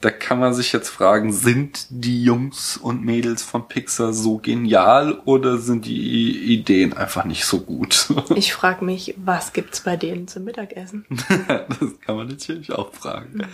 [0.01, 5.13] Da kann man sich jetzt fragen, sind die Jungs und Mädels von Pixar so genial
[5.23, 8.07] oder sind die Ideen einfach nicht so gut?
[8.35, 11.05] Ich frage mich, was gibt's bei denen zum Mittagessen?
[11.47, 13.47] das kann man natürlich auch fragen.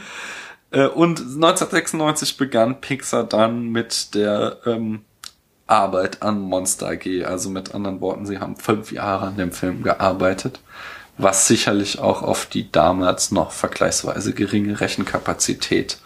[0.72, 5.02] Äh, Und 1996 begann Pixar dann mit der ähm,
[5.70, 7.26] Arbeit an Monster AG.
[7.26, 10.60] Also mit anderen Worten, sie haben fünf Jahre an dem Film gearbeitet,
[11.18, 16.00] was sicherlich auch auf die damals noch vergleichsweise geringe Rechenkapazität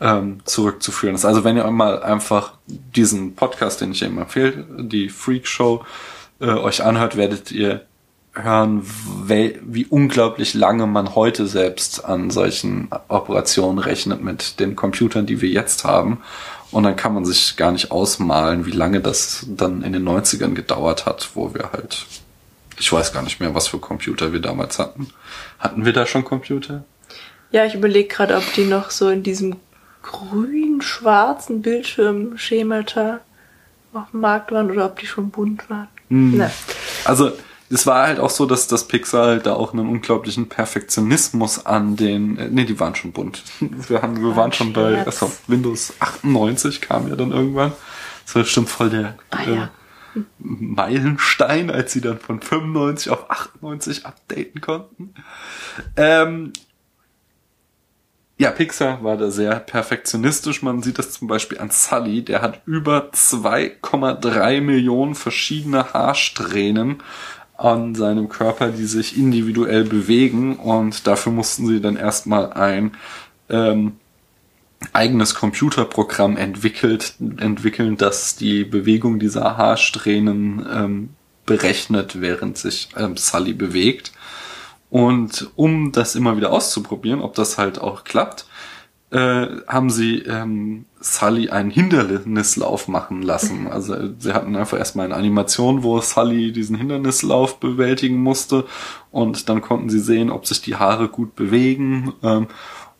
[0.00, 1.24] ähm, zurückzuführen ist.
[1.24, 5.84] Also wenn ihr mal einfach diesen Podcast, den ich eben empfehle, die Freak Show,
[6.40, 7.87] äh, euch anhört, werdet ihr
[8.42, 8.82] hören,
[9.26, 15.48] wie unglaublich lange man heute selbst an solchen Operationen rechnet mit den Computern, die wir
[15.48, 16.22] jetzt haben.
[16.70, 20.54] Und dann kann man sich gar nicht ausmalen, wie lange das dann in den 90ern
[20.54, 22.06] gedauert hat, wo wir halt,
[22.78, 25.08] ich weiß gar nicht mehr, was für Computer wir damals hatten.
[25.58, 26.84] Hatten wir da schon Computer?
[27.50, 29.56] Ja, ich überlege gerade, ob die noch so in diesem
[30.02, 33.20] grün-schwarzen Bildschirmschemata
[33.94, 35.88] auf dem Markt waren oder ob die schon bunt waren.
[36.10, 36.50] Na,
[37.04, 37.32] Also
[37.70, 41.96] es war halt auch so, dass das Pixar halt da auch einen unglaublichen Perfektionismus an
[41.96, 43.42] den, äh, nee, die waren schon bunt.
[43.60, 47.72] Wir, haben, wir waren schon bei, also Windows 98 kam ja dann irgendwann.
[48.24, 49.70] Das war bestimmt voll der Ah, äh, ja.
[50.38, 55.14] Meilenstein, als sie dann von 95 auf 98 updaten konnten.
[55.96, 56.52] Ähm,
[58.40, 60.62] ja, Pixar war da sehr perfektionistisch.
[60.62, 62.24] Man sieht das zum Beispiel an Sully.
[62.24, 67.02] Der hat über 2,3 Millionen verschiedene Haarsträhnen
[67.58, 70.56] an seinem Körper, die sich individuell bewegen.
[70.56, 72.92] Und dafür mussten sie dann erstmal ein
[73.50, 73.96] ähm,
[74.92, 81.08] eigenes Computerprogramm entwickelt, entwickeln, das die Bewegung dieser Haarsträhnen ähm,
[81.44, 84.12] berechnet, während sich ähm, Sully bewegt.
[84.88, 88.46] Und um das immer wieder auszuprobieren, ob das halt auch klappt,
[89.10, 93.66] äh, haben sie ähm, Sully einen Hindernislauf machen lassen.
[93.78, 98.66] Also sie hatten einfach erstmal eine Animation, wo Sully diesen Hindernislauf bewältigen musste
[99.10, 102.48] und dann konnten sie sehen, ob sich die Haare gut bewegen ähm,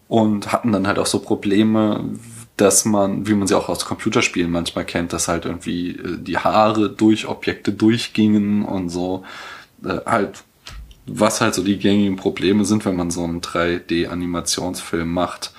[0.07, 2.05] und hatten dann halt auch so Probleme,
[2.57, 6.39] dass man, wie man sie auch aus Computerspielen manchmal kennt, dass halt irgendwie äh, die
[6.39, 9.25] Haare durch Objekte durchgingen und so
[9.85, 10.45] äh, halt
[11.11, 15.53] was halt so die gängigen Probleme sind, wenn man so einen 3D-Animationsfilm macht.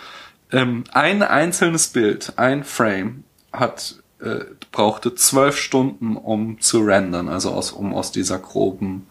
[0.52, 7.52] Ähm, ein einzelnes Bild, ein Frame, hat äh, brauchte zwölf Stunden, um zu rendern, also
[7.52, 9.08] aus, um aus dieser groben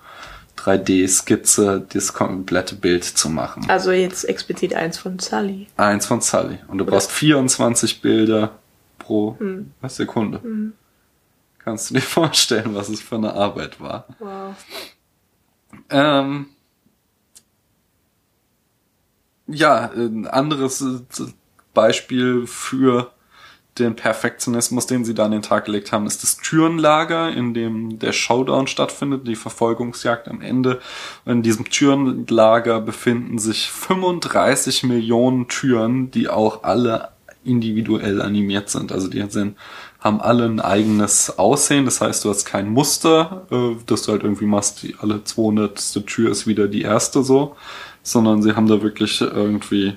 [0.56, 3.64] 3D-Skizze das komplette Bild zu machen.
[3.68, 5.68] also jetzt explizit eins von Sully.
[5.76, 6.58] Eins von Sully.
[6.66, 8.58] Und du brauchst 24 Bilder
[8.98, 9.36] pro
[9.80, 10.40] was, Sekunde.
[10.40, 10.72] Kannst
[11.58, 14.06] Kannst du dir vorstellen, was es für eine Arbeit war?
[14.18, 14.54] Wow.
[15.90, 16.46] Ähm,
[19.48, 21.24] ja, ein anderes äh,
[21.74, 23.10] Beispiel für
[23.78, 27.98] den Perfektionismus, den sie da an den Tag gelegt haben, ist das Türenlager, in dem
[27.98, 30.80] der Showdown stattfindet, die Verfolgungsjagd am Ende.
[31.24, 37.10] In diesem Türenlager befinden sich 35 Millionen Türen, die auch alle
[37.44, 38.92] individuell animiert sind.
[38.92, 39.56] Also die sind,
[40.00, 41.84] haben alle ein eigenes Aussehen.
[41.84, 46.06] Das heißt, du hast kein Muster, äh, dass du halt irgendwie machst, die alle 200.
[46.06, 47.56] Tür ist wieder die erste so,
[48.10, 49.96] sondern sie haben da wirklich irgendwie,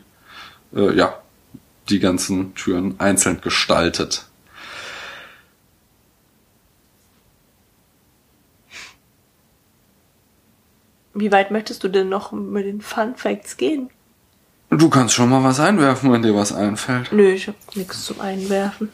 [0.75, 1.19] äh, ja,
[1.89, 4.25] die ganzen Türen einzeln gestaltet.
[11.13, 13.89] Wie weit möchtest du denn noch mit den Fun Facts gehen?
[14.69, 17.11] Du kannst schon mal was einwerfen, wenn dir was einfällt.
[17.11, 18.89] Nö, ich hab nichts zum Einwerfen.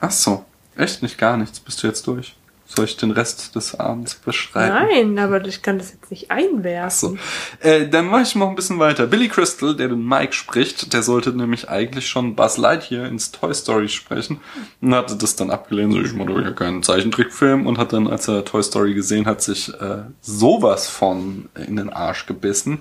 [0.00, 0.44] Ach so,
[0.76, 1.60] echt nicht gar nichts.
[1.60, 2.34] Bist du jetzt durch?
[2.68, 4.74] Soll ich den Rest des Abends beschreiben?
[4.74, 7.16] Nein, aber ich kann das jetzt nicht einwerfen.
[7.60, 7.66] So.
[7.66, 9.06] Äh, dann mache ich noch ein bisschen weiter.
[9.06, 13.54] Billy Crystal, der den Mike spricht, der sollte nämlich eigentlich schon Buzz Lightyear ins Toy
[13.54, 14.40] Story sprechen
[14.80, 18.08] und hatte das dann abgelehnt, so ich mache doch ja keinen Zeichentrickfilm und hat dann,
[18.08, 22.80] als er Toy Story gesehen hat, sich äh, sowas von in den Arsch gebissen,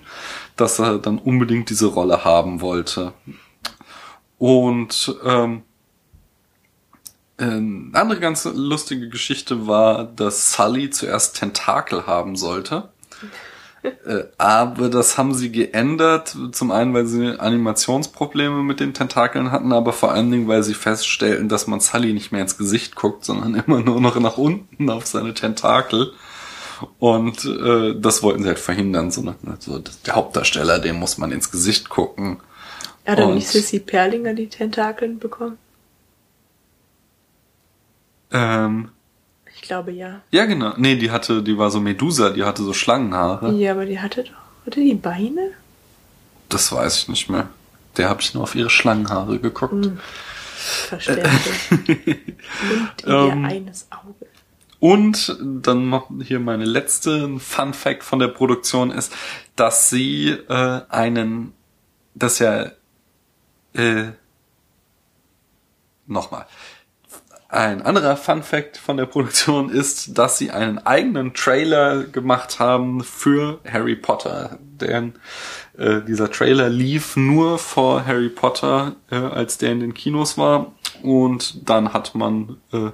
[0.55, 3.13] dass er dann unbedingt diese Rolle haben wollte.
[4.39, 5.61] Und ähm,
[7.37, 12.89] eine andere ganz lustige Geschichte war, dass Sully zuerst Tentakel haben sollte.
[14.07, 16.35] Äh, aber das haben sie geändert.
[16.53, 20.73] Zum einen, weil sie Animationsprobleme mit den Tentakeln hatten, aber vor allen Dingen, weil sie
[20.73, 24.89] feststellten, dass man Sully nicht mehr ins Gesicht guckt, sondern immer nur noch nach unten
[24.89, 26.13] auf seine Tentakel.
[26.97, 29.11] Und äh, das wollten sie halt verhindern.
[29.11, 29.35] So, ne?
[29.59, 32.39] so, der Hauptdarsteller, dem muss man ins Gesicht gucken.
[33.05, 35.59] Hat dann Und- nicht Sissy Perlinger die Tentakeln bekommen?
[38.31, 38.89] Ähm,
[39.55, 40.21] Ich glaube ja.
[40.31, 40.73] ja, genau.
[40.77, 43.51] Nee, die hatte, die war so Medusa, die hatte so Schlangenhaare.
[43.53, 44.65] Ja, aber die hatte doch.
[44.65, 45.51] Hatte die Beine?
[46.49, 47.49] Das weiß ich nicht mehr.
[47.97, 49.89] Der habe ich nur auf ihre Schlangenhaare geguckt.
[50.55, 51.69] Verständlich.
[53.01, 53.45] Und ihr Ähm.
[53.45, 54.25] eines Auge.
[54.79, 59.13] Und dann noch hier meine letzte Fun Fact von der Produktion ist,
[59.55, 61.53] dass sie äh, einen,
[62.13, 62.71] dass ja
[63.73, 64.11] äh,
[66.07, 66.45] nochmal.
[67.55, 73.01] Ein anderer Fun Fact von der Produktion ist, dass sie einen eigenen Trailer gemacht haben
[73.01, 74.59] für Harry Potter.
[74.61, 75.13] Denn
[75.77, 80.73] äh, dieser Trailer lief nur vor Harry Potter, äh, als der in den Kinos war.
[81.01, 82.89] Und dann hat man äh,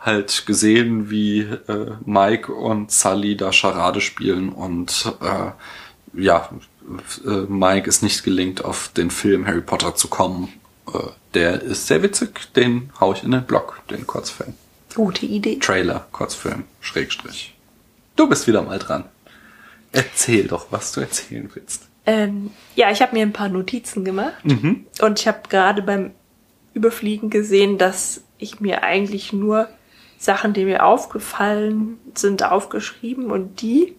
[0.00, 6.50] halt gesehen, wie äh, Mike und Sully da Charade spielen und äh, ja,
[7.24, 10.48] äh, Mike ist nicht gelingt, auf den Film Harry Potter zu kommen.
[11.34, 14.54] Der ist sehr witzig, den hau ich in den Blog, den Kurzfilm.
[14.94, 15.58] Gute Idee.
[15.58, 17.54] Trailer, Kurzfilm, Schrägstrich.
[18.16, 19.04] Du bist wieder mal dran.
[19.92, 21.88] Erzähl doch, was du erzählen willst.
[22.04, 24.44] Ähm, ja, ich habe mir ein paar Notizen gemacht.
[25.00, 26.10] Und ich habe gerade beim
[26.74, 29.68] Überfliegen gesehen, dass ich mir eigentlich nur
[30.18, 33.30] Sachen, die mir aufgefallen sind, aufgeschrieben.
[33.30, 33.94] Und die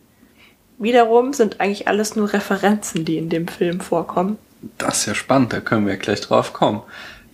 [0.77, 4.37] wiederum sind eigentlich alles nur Referenzen, die in dem Film vorkommen.
[4.77, 6.81] Das ist ja spannend, da können wir ja gleich drauf kommen.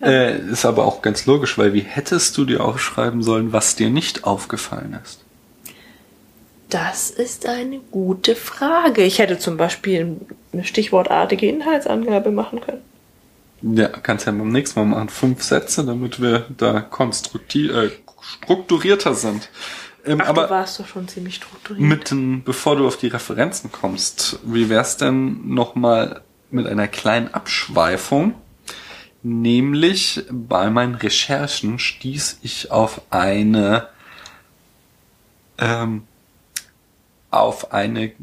[0.02, 3.90] Äh, ist aber auch ganz logisch, weil wie hättest du dir aufschreiben sollen, was dir
[3.90, 5.26] nicht aufgefallen ist?
[6.70, 9.04] Das ist eine gute Frage.
[9.04, 10.18] Ich hätte zum Beispiel
[10.54, 12.82] eine stichwortartige Inhaltsangabe machen können.
[13.62, 15.10] Ja, kannst ja beim nächsten Mal machen.
[15.10, 17.90] Fünf Sätze, damit wir da konstruktiv, äh,
[18.22, 19.50] strukturierter sind.
[20.06, 21.86] Ähm, Ach, aber du warst doch schon ziemlich strukturiert.
[21.86, 28.36] mitten, bevor du auf die Referenzen kommst, wie wär's denn nochmal mit einer kleinen Abschweifung?
[29.22, 33.90] Nämlich bei meinen Recherchen stieß ich auf eine
[35.58, 36.04] ähm,
[37.32, 38.14] auf eine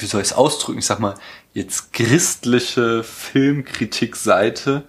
[0.00, 0.78] wie soll ich es ausdrücken?
[0.78, 1.14] Ich sag mal
[1.52, 4.84] jetzt christliche Filmkritikseite,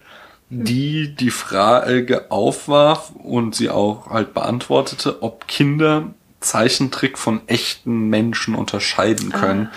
[0.49, 8.55] die die Frage aufwarf und sie auch halt beantwortete, ob Kinder Zeichentrick von echten Menschen
[8.55, 9.69] unterscheiden können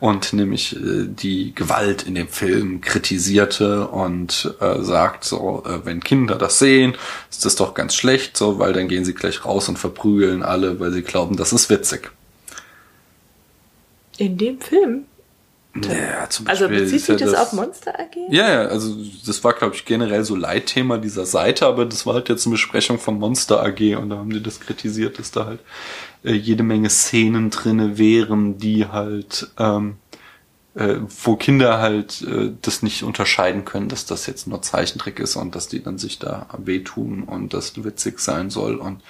[0.00, 6.00] und nämlich äh, die Gewalt in dem Film kritisierte und äh, sagt so, äh, wenn
[6.00, 6.96] Kinder das sehen,
[7.30, 10.78] ist das doch ganz schlecht, so, weil dann gehen sie gleich raus und verprügeln alle,
[10.78, 12.10] weil sie glauben, das ist witzig.
[14.18, 15.04] In dem Film?
[15.84, 18.16] Ja, zum Also Beispiel bezieht ist ja sich das, auf Monster AG?
[18.30, 22.14] Ja, ja, also das war, glaube ich, generell so Leitthema dieser Seite, aber das war
[22.14, 25.46] halt jetzt eine Besprechung von Monster AG und da haben die das kritisiert, dass da
[25.46, 25.60] halt
[26.24, 29.96] äh, jede Menge Szenen drinne wären, die halt ähm,
[30.78, 35.34] äh, wo Kinder halt äh, das nicht unterscheiden können, dass das jetzt nur Zeichentrick ist
[35.34, 39.02] und dass die dann sich da wehtun und das witzig sein soll und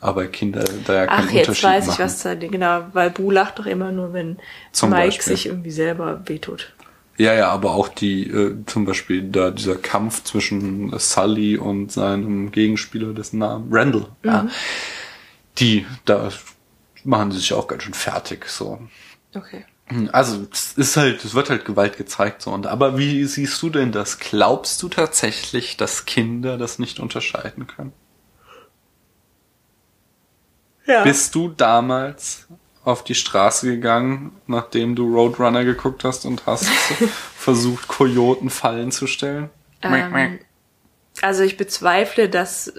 [0.00, 2.04] aber Kinder da ja keinen Ach, jetzt Unterschied weiß ich, machen.
[2.04, 4.38] was da, genau, weil Bu lacht doch immer nur, wenn
[4.70, 5.36] Zum Mike Beispiel.
[5.36, 6.72] sich irgendwie selber wehtut.
[7.18, 12.52] Ja, ja, aber auch die, äh, zum Beispiel da dieser Kampf zwischen Sully und seinem
[12.52, 14.46] Gegenspieler, dessen Namen Randall, ja,
[15.58, 16.28] die, da
[17.04, 18.78] machen sie sich auch ganz schön fertig, so.
[19.34, 19.64] Okay.
[20.10, 22.50] Also, es ist halt, es wird halt Gewalt gezeigt, so.
[22.50, 24.18] Und, aber wie siehst du denn das?
[24.18, 27.92] Glaubst du tatsächlich, dass Kinder das nicht unterscheiden können?
[30.86, 31.04] Ja.
[31.04, 32.46] Bist du damals
[32.84, 36.66] auf die Straße gegangen, nachdem du Roadrunner geguckt hast und hast
[37.36, 39.50] versucht, Kojoten Fallen zu stellen?
[39.82, 40.38] Ähm,
[41.20, 42.72] also ich bezweifle, dass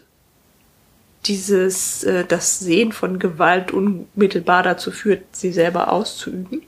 [1.25, 6.61] dieses, äh, das Sehen von Gewalt unmittelbar dazu führt, sie selber auszuüben.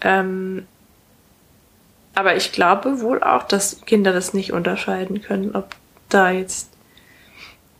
[0.00, 0.66] Ähm,
[2.14, 5.76] aber ich glaube wohl auch, dass Kinder das nicht unterscheiden können, ob
[6.08, 6.70] da jetzt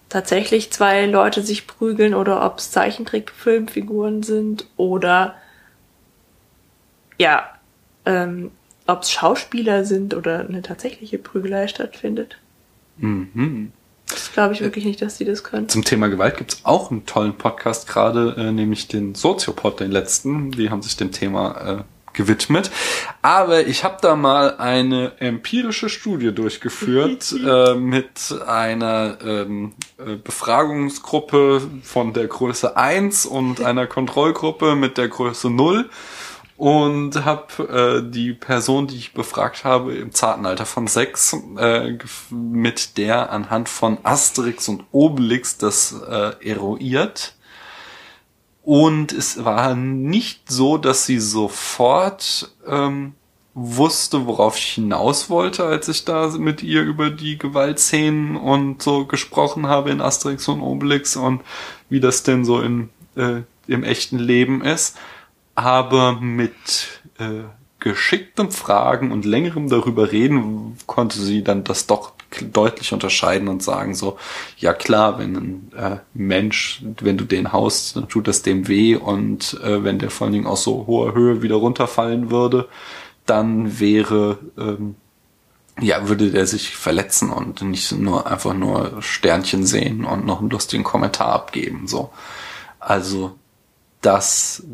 [0.08, 5.34] tatsächlich zwei Leute sich prügeln oder ob es Zeichentrickfilmfiguren sind oder
[7.18, 7.48] ja,
[8.06, 8.50] ähm,
[8.86, 12.38] ob es Schauspieler sind oder eine tatsächliche Prügelei stattfindet.
[12.96, 13.72] Mhm.
[14.10, 15.68] Das glaube ich wirklich nicht, dass sie das können.
[15.68, 20.50] Zum Thema Gewalt gibt's auch einen tollen Podcast gerade, äh, nämlich den Soziopod, den letzten.
[20.50, 22.70] Die haben sich dem Thema äh, gewidmet.
[23.22, 31.62] Aber ich habe da mal eine empirische Studie durchgeführt äh, mit einer ähm, äh, Befragungsgruppe
[31.82, 35.88] von der Größe 1 und einer Kontrollgruppe mit der Größe 0
[36.60, 41.96] und habe äh, die Person, die ich befragt habe, im zarten Alter von sechs, äh,
[42.28, 47.34] mit der anhand von Asterix und Obelix das äh, eruiert.
[48.62, 53.14] Und es war nicht so, dass sie sofort ähm,
[53.54, 59.06] wusste, worauf ich hinaus wollte, als ich da mit ihr über die Gewaltszenen und so
[59.06, 61.40] gesprochen habe in Asterix und Obelix und
[61.88, 64.98] wie das denn so in, äh, im echten Leben ist.
[65.60, 67.42] Aber mit äh,
[67.80, 72.12] geschicktem Fragen und längerem darüber reden, konnte sie dann das doch
[72.50, 74.16] deutlich unterscheiden und sagen so,
[74.56, 78.96] ja klar, wenn ein äh, Mensch, wenn du den haust, dann tut das dem weh
[78.96, 82.66] und äh, wenn der vor allen Dingen aus so hoher Höhe wieder runterfallen würde,
[83.26, 84.94] dann wäre, ähm,
[85.78, 90.48] ja, würde der sich verletzen und nicht nur einfach nur Sternchen sehen und noch einen
[90.48, 92.08] lustigen Kommentar abgeben, so.
[92.78, 93.36] Also,
[94.00, 94.64] das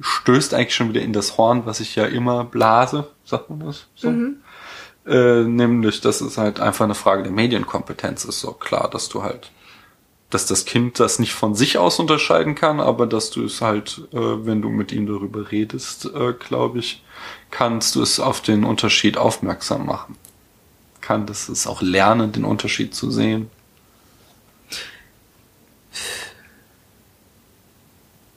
[0.00, 3.86] stößt eigentlich schon wieder in das Horn, was ich ja immer blase, sagt man das
[3.94, 4.08] so?
[5.06, 8.40] Äh, nämlich, dass es halt einfach eine Frage der Medienkompetenz ist.
[8.40, 9.50] So klar, dass du halt,
[10.28, 14.02] dass das Kind das nicht von sich aus unterscheiden kann, aber dass du es halt,
[14.12, 17.02] äh, wenn du mit ihm darüber redest, äh, glaube ich,
[17.50, 20.16] kannst du es auf den Unterschied aufmerksam machen.
[21.00, 23.50] Kann das es auch lernen, den Unterschied zu sehen.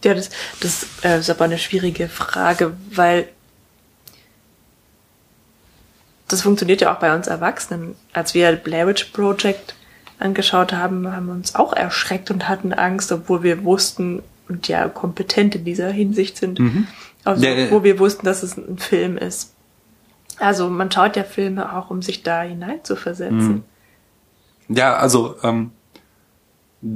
[0.03, 0.29] Ja, das,
[0.59, 3.29] das äh, ist aber eine schwierige Frage, weil
[6.27, 7.95] das funktioniert ja auch bei uns Erwachsenen.
[8.13, 9.75] Als wir Blair Witch Project
[10.17, 14.87] angeschaut haben, haben wir uns auch erschreckt und hatten Angst, obwohl wir wussten und ja
[14.87, 16.59] kompetent in dieser Hinsicht sind.
[17.23, 19.53] Also, Ja, wo wir wussten, dass es ein Film ist.
[20.39, 23.63] Also man schaut ja Filme auch, um sich da hineinzuversetzen.
[24.69, 25.71] Ja, also ähm,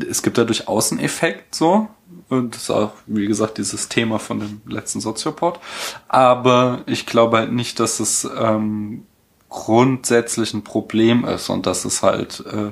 [0.09, 1.87] es gibt da durchaus einen Effekt so.
[2.29, 5.59] Und das ist auch, wie gesagt, dieses Thema von dem letzten Soziopod.
[6.07, 9.05] Aber ich glaube halt nicht, dass es ähm,
[9.49, 12.71] grundsätzlich ein Problem ist und dass es halt äh,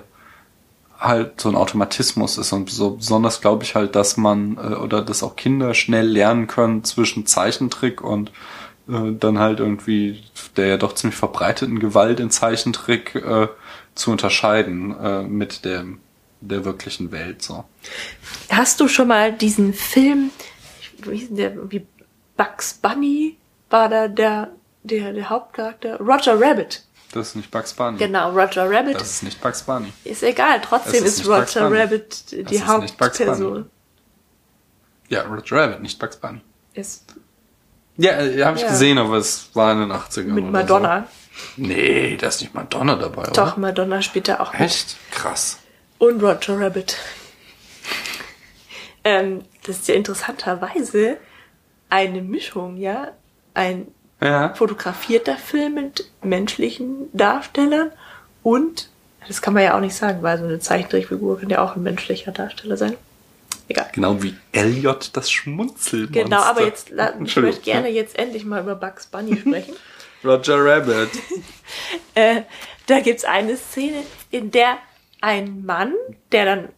[0.99, 2.51] halt so ein Automatismus ist.
[2.53, 6.47] Und so besonders glaube ich halt, dass man äh, oder dass auch Kinder schnell lernen
[6.47, 8.31] können zwischen Zeichentrick und
[8.87, 10.23] äh, dann halt irgendwie
[10.55, 13.47] der ja doch ziemlich verbreiteten Gewalt in Zeichentrick äh,
[13.95, 15.85] zu unterscheiden äh, mit der,
[16.49, 17.41] der wirklichen Welt.
[17.41, 17.63] So.
[18.49, 20.31] Hast du schon mal diesen Film,
[21.05, 21.85] wie der, wie
[22.37, 23.37] Bugs Bunny
[23.69, 24.49] war da der,
[24.83, 25.99] der, der Hauptcharakter?
[25.99, 26.83] Roger Rabbit.
[27.11, 27.97] Das ist nicht Bugs Bunny.
[27.97, 28.95] Genau, Roger Rabbit.
[28.95, 29.93] Das ist nicht Bugs Bunny.
[30.03, 31.71] ist egal, trotzdem ist, ist Roger.
[31.71, 33.69] Rabbit die Bugs Hauptperson.
[35.09, 36.41] Ja, Roger Rabbit, nicht Bugs Bunny.
[36.73, 37.13] Ist
[37.97, 38.69] Ja, äh, habe ich Ja.
[38.69, 40.33] gesehen, aber es war in den 80ern.
[40.33, 41.01] mit Madonna.
[41.55, 41.61] So.
[41.61, 43.59] Nee, da ist nicht Madonna dabei, Doch, oder?
[43.59, 44.61] Madonna spielt da auch mit.
[44.61, 44.97] Echt?
[45.11, 45.59] Krass.
[46.03, 46.97] Und Roger Rabbit.
[49.05, 51.17] ähm, das ist ja interessanterweise
[51.89, 53.13] eine Mischung, ja.
[53.53, 53.87] Ein
[54.21, 54.53] Ja.
[54.53, 57.91] fotografierter Film mit menschlichen Darstellern
[58.41, 58.89] und,
[59.29, 61.83] das kann man ja auch nicht sagen, weil so eine Zeichentrickfigur kann ja auch ein
[61.83, 62.97] menschlicher Darsteller sein.
[63.69, 63.87] Egal.
[63.93, 66.21] Genau wie Elliot das Schmunzelmonster.
[66.23, 66.91] Genau, aber jetzt,
[67.23, 69.73] ich möchte gerne jetzt endlich mal über Bugs Bunny sprechen.
[70.21, 71.11] Roger Rabbit.
[72.15, 72.41] äh,
[72.87, 74.77] da gibt's eine Szene, in der
[75.23, 75.93] ein Mann,
[76.33, 76.69] der dann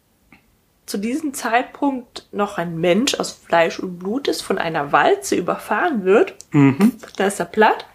[0.85, 6.05] zu diesem Zeitpunkt noch ein Mensch aus Fleisch und Blut ist, von einer Walze überfahren
[6.05, 6.35] wird.
[7.17, 7.87] Da ist er platt.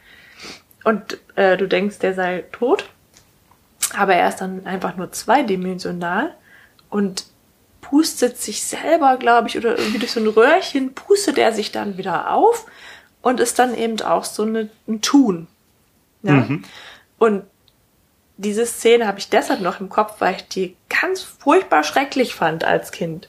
[0.82, 2.90] Und äh, du denkst, der sei tot.
[3.96, 6.34] Aber er ist dann einfach nur zweidimensional
[6.88, 7.26] und
[7.80, 11.96] pustet sich selber, glaube ich, oder irgendwie durch so ein Röhrchen, pustet er sich dann
[11.96, 12.66] wieder auf
[13.22, 15.46] und ist dann eben auch so eine, ein Tun.
[16.22, 16.42] Ja?
[17.18, 17.44] Und
[18.42, 22.64] diese Szene habe ich deshalb noch im Kopf, weil ich die ganz furchtbar schrecklich fand
[22.64, 23.28] als Kind.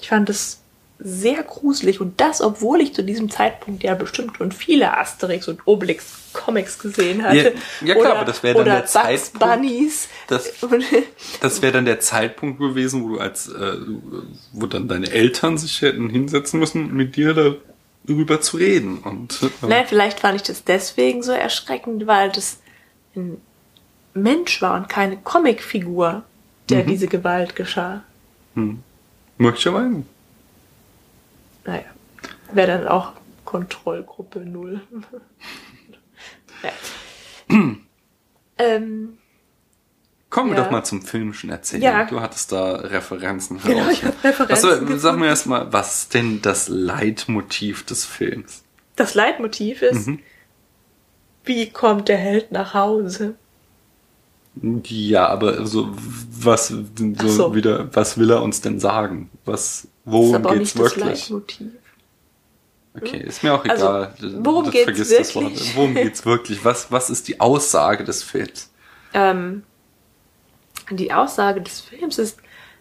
[0.00, 0.58] Ich fand es
[1.02, 5.66] sehr gruselig und das, obwohl ich zu diesem Zeitpunkt ja bestimmt schon viele Asterix und
[5.66, 6.04] Obelix
[6.34, 7.54] Comics gesehen hatte.
[7.80, 10.08] Ja, ja klar, aber das wäre dann oder der Bugs Zeitpunkt, Bunnies.
[10.28, 10.84] das- Und-
[11.40, 13.76] Das wäre dann der Zeitpunkt gewesen, wo du als, äh,
[14.52, 17.56] wo dann deine Eltern sich hätten hinsetzen müssen, mit dir
[18.06, 18.98] darüber zu reden.
[18.98, 22.58] Und äh, Nein, vielleicht fand ich das deswegen so erschreckend, weil das
[23.16, 23.40] ein
[24.14, 26.22] Mensch war und keine Comicfigur,
[26.68, 28.02] der diese Gewalt geschah.
[29.38, 30.02] möglicherweise.
[31.64, 31.84] Naja,
[32.52, 33.12] wäre dann auch
[33.44, 34.80] Kontrollgruppe Null.
[36.62, 36.70] ja.
[38.58, 39.16] ähm,
[40.28, 40.62] Kommen wir Ja.
[40.64, 41.82] doch mal zum filmischen Erzählen.
[41.82, 42.04] Ja.
[42.04, 43.92] Du hattest da Referenzen Genau, heraus.
[43.92, 48.62] ich hab Referenzen Also, sag mir erst mal, was ist denn das Leitmotiv des Films?
[48.96, 50.10] das Leitmotiv ist,
[51.44, 53.34] wie kommt der Held nach Hause?
[54.62, 55.90] Ja, aber so,
[56.30, 57.54] was, so, so.
[57.54, 59.30] wieder, was will er uns denn sagen?
[59.44, 61.32] Was, worum geht's wirklich?
[62.94, 64.14] Okay, ist mir auch Also, egal.
[64.40, 65.60] worum Das geht's vergiss das wirklich?
[65.60, 65.76] Wort.
[65.76, 66.64] Worum geht's wirklich?
[66.64, 68.70] Was, was ist die Aussage des Films?
[69.14, 69.62] Ähm,
[70.90, 72.38] die Aussage des Films ist,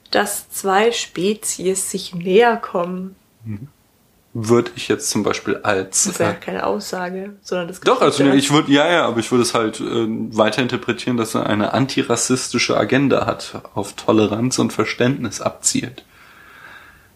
[0.10, 3.16] dass zwei Spezies sich näher kommen.
[4.34, 8.00] Würde ich jetzt zum Beispiel als, Das ist ja äh, keine Aussage, sondern das Doch,
[8.02, 9.84] also ich würde, ja, ja, aber ich würde es halt äh,
[10.38, 16.06] weiter interpretieren, dass er eine antirassistische Agenda hat, auf Toleranz und Verständnis abzielt.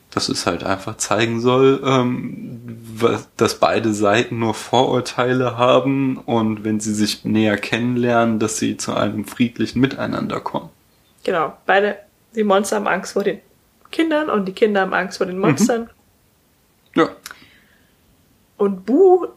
[0.10, 2.62] Dass es halt einfach zeigen soll, ähm,
[2.96, 8.76] was- dass beide Seiten nur Vorurteile haben und wenn sie sich näher kennenlernen, dass sie
[8.78, 10.70] zu einem friedlichen Miteinander kommen.
[11.24, 11.98] Genau, beide,
[12.36, 13.40] die Monster haben Angst vor den
[13.92, 15.90] Kindern und die Kinder haben Angst vor den Monstern.
[16.96, 17.10] Ja,
[18.58, 19.28] Und Bu,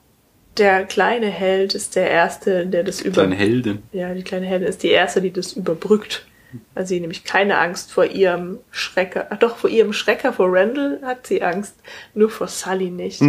[0.57, 3.23] der kleine Held, ist der Erste, der das über...
[3.23, 3.83] kleine Heldin.
[3.93, 6.27] Ja, die kleine Heldin ist die Erste, die das überbrückt.
[6.75, 11.01] Weil sie nämlich keine Angst vor ihrem Schrecker, ach doch, vor ihrem Schrecker, vor Randall
[11.03, 11.75] hat sie Angst,
[12.15, 13.21] nur vor Sully nicht.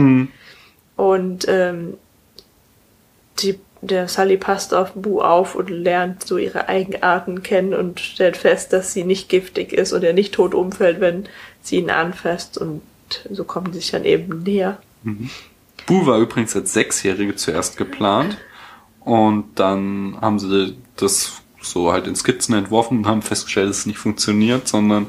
[0.96, 1.96] Und ähm,
[3.40, 8.38] die, der Sully passt auf Bu auf und lernt so ihre Eigenarten kennen und stellt
[8.38, 11.28] fest, dass sie nicht giftig ist und er nicht tot umfällt, wenn
[11.62, 12.82] sie ihn anfasst und
[13.32, 14.80] so kommen sie sich dann eben näher.
[15.86, 18.38] Bu war übrigens als Sechsjährige zuerst geplant
[19.01, 23.86] und dann haben sie das so halt in Skizzen entworfen und haben festgestellt, dass es
[23.86, 25.08] nicht funktioniert, sondern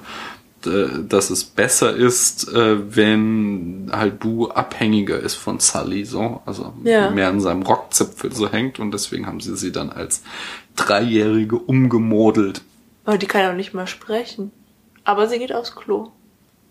[0.66, 6.72] äh, dass es besser ist, äh, wenn halt Bu abhängiger ist von Sully, so, also
[6.84, 7.11] Ja.
[7.11, 10.22] mehr an seinem Rockzipfel so hängt und deswegen haben sie sie dann als
[10.76, 12.62] Dreijährige umgemodelt.
[13.05, 14.51] Aber die kann ja auch nicht mal sprechen.
[15.05, 16.11] Aber sie geht aufs Klo.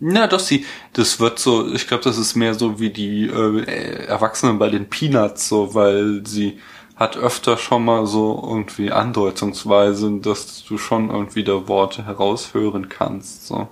[0.00, 4.04] Na, doch, sie, das wird so, ich glaube, das ist mehr so wie die äh,
[4.06, 6.58] Erwachsenen bei den Peanuts, so, weil sie
[6.94, 13.46] hat öfter schon mal so irgendwie andeutungsweise, dass du schon irgendwie da Worte heraushören kannst,
[13.46, 13.68] so.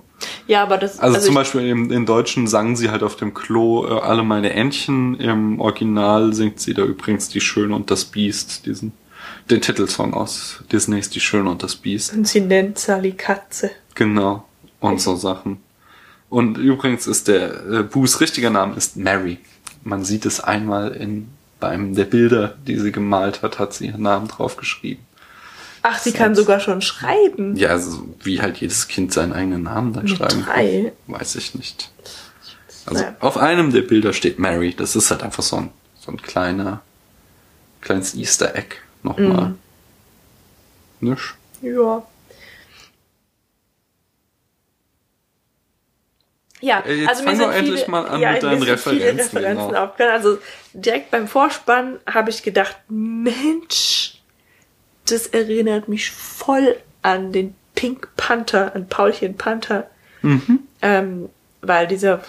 [0.47, 3.35] Ja, aber das Also, zum ich- Beispiel im, im Deutschen sang sie halt auf dem
[3.35, 8.05] Klo äh, alle meine Entchen, im Original singt sie da übrigens Die Schöne und das
[8.07, 8.93] Biest, diesen,
[9.51, 12.14] den Titelsong aus Disneys Die Schöne und das Biest.
[12.14, 13.70] Und sie nennt Sally Katze.
[13.95, 14.45] Genau.
[14.81, 15.59] Und so Sachen.
[16.29, 19.39] Und übrigens ist der äh, Boos richtiger Name ist Mary.
[19.85, 21.29] Man sieht es einmal in
[21.61, 25.03] bei einem der Bilder, die sie gemalt hat, hat sie ihren Namen draufgeschrieben.
[25.83, 27.57] Ach, sie kann sogar schon schreiben.
[27.57, 30.93] Ja, also wie halt jedes Kind seinen eigenen Namen dann Mit schreiben drei.
[31.07, 31.91] kann, weiß ich nicht.
[32.87, 33.16] Also Naja.
[33.20, 34.74] auf einem der Bilder steht Mary.
[34.77, 36.83] Das ist halt einfach so ein so ein kleiner
[37.81, 39.55] kleines Easter Egg nochmal.
[41.01, 41.09] Mhm.
[41.11, 41.35] Nisch.
[41.62, 42.05] Ja.
[46.61, 48.48] Ja, Äh, jetzt also mir fang sind doch viele, endlich mal an ja, mit mir
[48.48, 49.84] deinen sind Referenzen, Referenzen genau.
[49.84, 50.12] aufgefallen.
[50.12, 50.38] Also
[50.72, 54.20] direkt beim Vorspann habe ich gedacht, Mensch,
[55.09, 59.88] das erinnert mich voll an den Pink Panther, an Paulchen Panther.
[60.22, 60.61] Mhm.
[60.82, 61.28] Ähm,
[61.62, 62.20] weil dieser,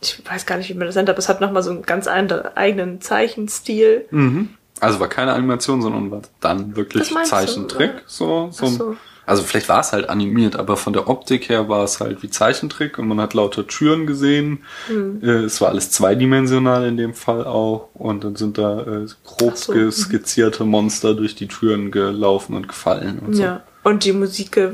[0.00, 2.06] ich weiß gar nicht, wie man das nennt, aber es hat nochmal so einen ganz
[2.06, 4.06] anderen, eigenen Zeichenstil.
[4.10, 4.50] Mhm.
[4.80, 7.36] Also war keine Animation, sondern war dann wirklich meinst du?
[7.36, 8.02] Zeichentrick.
[8.06, 8.96] So, so, so.
[9.32, 12.28] Also vielleicht war es halt animiert, aber von der Optik her war es halt wie
[12.28, 14.58] Zeichentrick und man hat lauter Türen gesehen.
[14.88, 15.22] Hm.
[15.22, 19.56] Äh, Es war alles zweidimensional in dem Fall auch und dann sind da äh, grob
[19.56, 19.90] so, mhm.
[19.90, 23.42] skizzierte Monster durch die Türen gelaufen und gefallen und so.
[23.42, 23.62] Ja.
[23.84, 24.72] Und die Musik äh,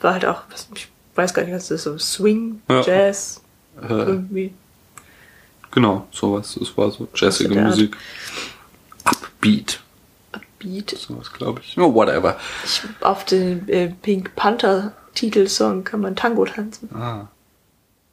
[0.00, 0.86] war halt auch, ich
[1.16, 2.82] weiß gar nicht, was das ist, so Swing, Ja.
[2.82, 3.40] Jazz,
[3.82, 4.54] Äh, irgendwie.
[5.72, 6.56] genau, sowas.
[6.62, 7.70] Es war so jazzige der Art.
[7.74, 7.96] Musik.
[9.04, 9.80] Upbeat,
[10.60, 10.90] Beat.
[10.90, 11.76] sowas glaube ich.
[11.76, 12.36] Oh, whatever.
[12.64, 16.88] Ich, auf den äh, Pink Panther Titelsong kann man Tango tanzen.
[16.94, 17.26] Ah.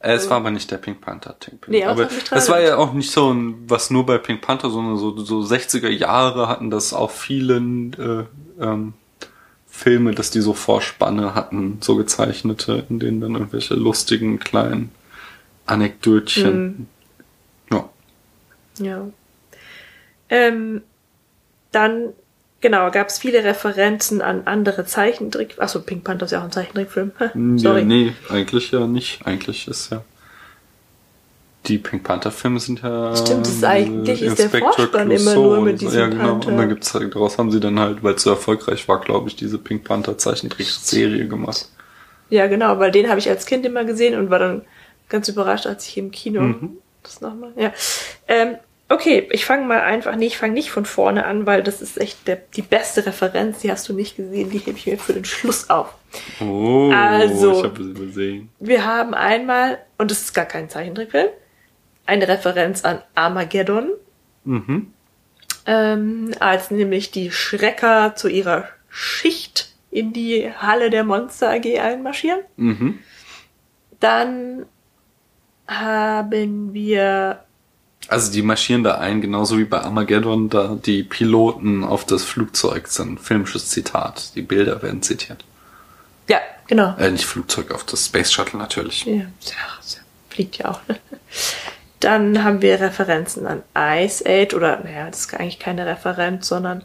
[0.00, 1.36] Äh, Es war aber nicht der Pink Panther.
[1.38, 4.70] Pink Nee, aber es war ja auch nicht so ein, was nur bei Pink Panther,
[4.70, 8.24] sondern so, so 60er Jahre hatten das auch vielen äh,
[8.62, 8.94] ähm,
[9.66, 14.90] Filme, dass die so Vorspanne hatten, so gezeichnete, in denen dann irgendwelche lustigen kleinen
[15.66, 16.88] Anekdötchen.
[17.70, 17.88] Ja.
[18.80, 19.08] Ja.
[20.30, 20.82] Ähm,
[21.70, 22.12] dann,
[22.60, 25.56] genau, gab es viele Referenzen an andere Zeichentrick.
[25.58, 27.12] Achso, Pink Panther ist ja auch ein Zeichentrickfilm.
[27.58, 27.80] Sorry.
[27.80, 27.84] ja.
[27.86, 29.26] Nee, eigentlich ja nicht.
[29.26, 30.02] Eigentlich ist ja.
[31.66, 33.14] Die Pink Panther Filme sind ja.
[33.16, 35.86] Stimmt, das ist eigentlich- ist der Vorspann immer nur mit und so.
[35.86, 36.24] diesem Ja, genau.
[36.32, 36.48] Panther.
[36.48, 39.28] Und dann gibt's halt, daraus haben sie dann halt, weil es so erfolgreich war, glaube
[39.28, 41.68] ich, diese Pink Panther Zeichentrickserie gemacht.
[42.30, 44.62] Ja, genau, weil den habe ich als Kind immer gesehen und war dann
[45.08, 46.78] ganz überrascht, als ich im Kino Mhm.
[47.02, 47.52] das nochmal.
[47.56, 47.72] Ja.
[48.28, 48.56] Ähm,
[48.88, 52.00] okay, ich fange mal einfach, nee, ich fange nicht von vorne an, weil das ist
[52.00, 55.12] echt der, die beste Referenz, die hast du nicht gesehen, die hebe ich mir für
[55.12, 55.94] den Schluss auf.
[56.40, 58.48] Oh, Also- ich habe es übersehen.
[58.60, 61.28] Wir haben einmal, und das ist gar kein Zeichentrickfilm,
[62.06, 63.90] eine Referenz an Armageddon,
[64.44, 64.92] Mhm.
[65.66, 72.40] ähm, als nämlich die Schrecker zu ihrer Schicht in die Halle der Monster AG einmarschieren.
[72.56, 72.98] Mhm.
[74.00, 74.64] Dann
[75.66, 77.44] haben wir,
[78.08, 82.88] Also die marschieren da ein, genauso wie bei Armageddon, da die Piloten auf das Flugzeug
[82.88, 83.20] sind.
[83.20, 84.34] Filmisches Zitat.
[84.34, 85.44] Die Bilder werden zitiert.
[86.28, 86.96] ja, genau.
[86.98, 89.04] Äh, nicht Flugzeug, auf das Space Shuttle natürlich.
[89.04, 89.26] Ja,
[90.30, 90.80] fliegt ja auch.
[92.00, 96.84] Dann haben wir Referenzen an Ice Age oder, naja, das ist eigentlich keine Referenz, sondern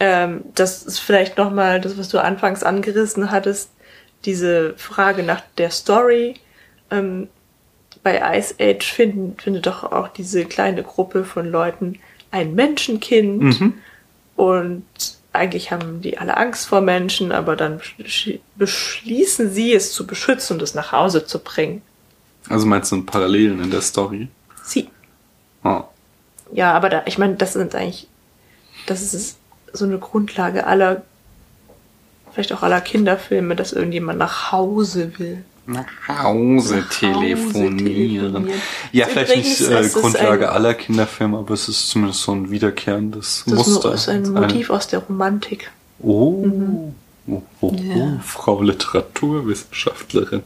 [0.00, 3.70] ähm, das ist vielleicht nochmal das, was du anfangs angerissen hattest,
[4.24, 6.36] diese Frage nach der Story.
[6.90, 7.28] Ähm,
[8.02, 11.98] bei Ice Age finden, findet doch auch diese kleine Gruppe von Leuten
[12.30, 13.72] ein Menschenkind
[14.36, 14.84] und
[15.32, 20.54] eigentlich haben die alle Angst vor Menschen, aber dann besch- beschließen sie es zu beschützen
[20.56, 21.82] und es nach Hause zu bringen.
[22.48, 24.28] Also meinst du Parallelen in der Story?
[24.64, 24.88] Sie.
[25.64, 25.84] Oh.
[26.52, 28.08] Ja, aber da, ich meine, das sind eigentlich,
[28.86, 29.38] das ist
[29.72, 31.02] so eine Grundlage aller,
[32.32, 35.44] vielleicht auch aller Kinderfilme, dass irgendjemand nach Hause will.
[35.64, 38.48] Nach Hause telefonieren.
[38.90, 43.44] Ja, Ist vielleicht nicht äh, Grundlage aller Kinderfilme, aber es ist zumindest so ein wiederkehrendes
[43.46, 43.94] Das Muster.
[43.94, 45.70] ist ein Motiv aus der Romantik.
[46.00, 46.92] Oh, oh,
[47.28, 48.20] oh, oh Ja.
[48.24, 50.42] Frau Literaturwissenschaftlerin.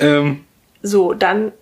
[0.00, 0.40] Ähm,
[0.82, 1.52] So, dann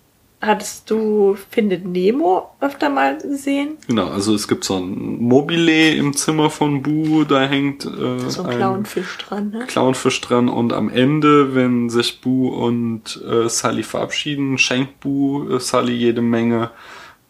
[0.41, 3.77] hattest du Findet Nemo öfter mal gesehen.
[3.87, 8.43] genau, also es gibt so ein Mobile im Zimmer von Bu, da hängt äh, So
[8.43, 9.65] ein Clownfisch dran, ne?
[9.67, 15.59] Clownfisch dran und am Ende, wenn sich Bu und äh, Sally verabschieden, schenkt Bu äh,
[15.59, 16.69] Sally jede Menge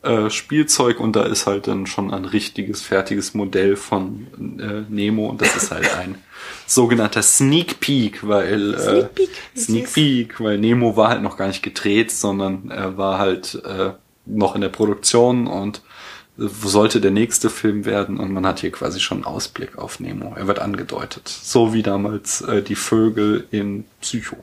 [0.04, 4.28] äh, Spielzeug und da ist halt dann schon ein richtiges, fertiges Modell von
[4.60, 6.16] äh, Nemo und das ist halt ein
[6.68, 9.94] sogenannter Sneak Peek, weil äh, Sneak Peek, Sneak.
[9.94, 13.94] Peek, weil Nemo war halt noch gar nicht gedreht, sondern er war halt äh,
[14.26, 15.82] noch in der Produktion und
[16.38, 20.00] äh, sollte der nächste Film werden und man hat hier quasi schon einen Ausblick auf
[20.00, 20.36] Nemo.
[20.36, 21.28] Er wird angedeutet.
[21.28, 24.38] So wie damals äh, die Vögel in Psycho.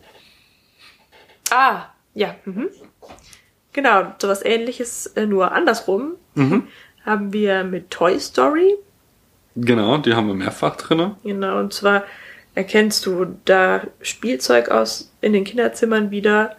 [1.51, 2.35] Ah, ja.
[2.45, 2.69] Mhm.
[3.75, 6.15] Genau, sowas ähnliches, äh, nur andersrum,
[7.05, 8.77] haben wir mit Toy Story.
[9.57, 11.17] Genau, die haben wir mehrfach drinne.
[11.23, 12.05] Genau, und zwar
[12.55, 16.57] erkennst du da Spielzeug aus in den Kinderzimmern wieder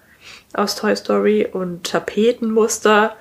[0.53, 3.15] aus Toy Story und Tapetenmuster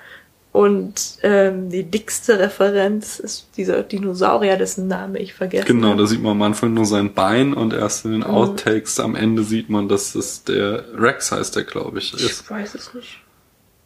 [0.52, 5.64] und ähm, die dickste Referenz ist dieser Dinosaurier, dessen Name ich vergesse.
[5.64, 9.16] Genau, da sieht man am Anfang nur sein Bein und erst in den Outtakes am
[9.16, 12.42] Ende sieht man, dass es der Rex heißt, der glaube ich ist.
[12.42, 13.23] Ich weiß es nicht.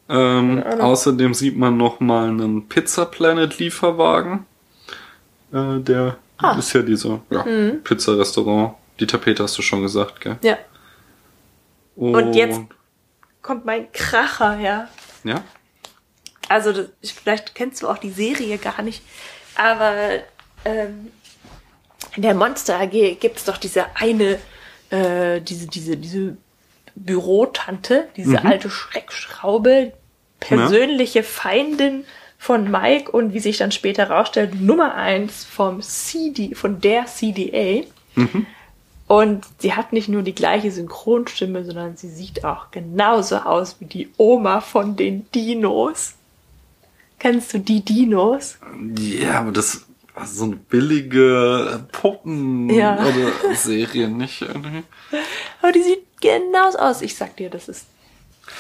[0.09, 4.47] Ähm, außerdem sieht man noch mal einen Pizza Planet Lieferwagen.
[5.53, 6.57] Äh, der Ah.
[6.59, 7.83] ist ja dieser ja, Mhm.
[7.85, 8.75] Pizza-Restaurant.
[9.01, 10.39] Die Tapete hast du schon gesagt, gell?
[10.43, 10.57] Ja,
[11.97, 12.61] Und, jetzt-
[13.43, 14.89] kommt mein Kracher, ja.
[15.25, 15.43] Ja?
[16.49, 19.03] also das, ich- vielleicht kennst du auch die Serie gar nicht,
[19.57, 19.95] aber
[20.65, 21.11] ähm,
[22.17, 24.39] in der Monster AG gibt's doch diese eine,
[24.91, 26.37] äh, diese, diese, diese
[26.95, 29.93] Bürotante, diese alte Schreckschraube,
[30.41, 32.05] persönliche Feindin
[32.39, 37.85] von Mike und wie sich dann später rausstellt, Nummer eins vom CD, von der CDA.
[39.07, 43.87] Und sie hat nicht nur die gleiche Synchronstimme, sondern sie sieht auch genauso aus wie
[43.87, 46.15] die Oma von den Dinos.
[47.19, 48.59] Kennst du die Dinos?
[48.99, 52.99] Ja, aber das war so eine billige Puppen Ja.
[53.01, 54.83] oder Serie, nicht irgendwie.
[55.63, 57.03] Aber die sieht genauso aus.
[57.03, 57.87] Ich sag dir, das ist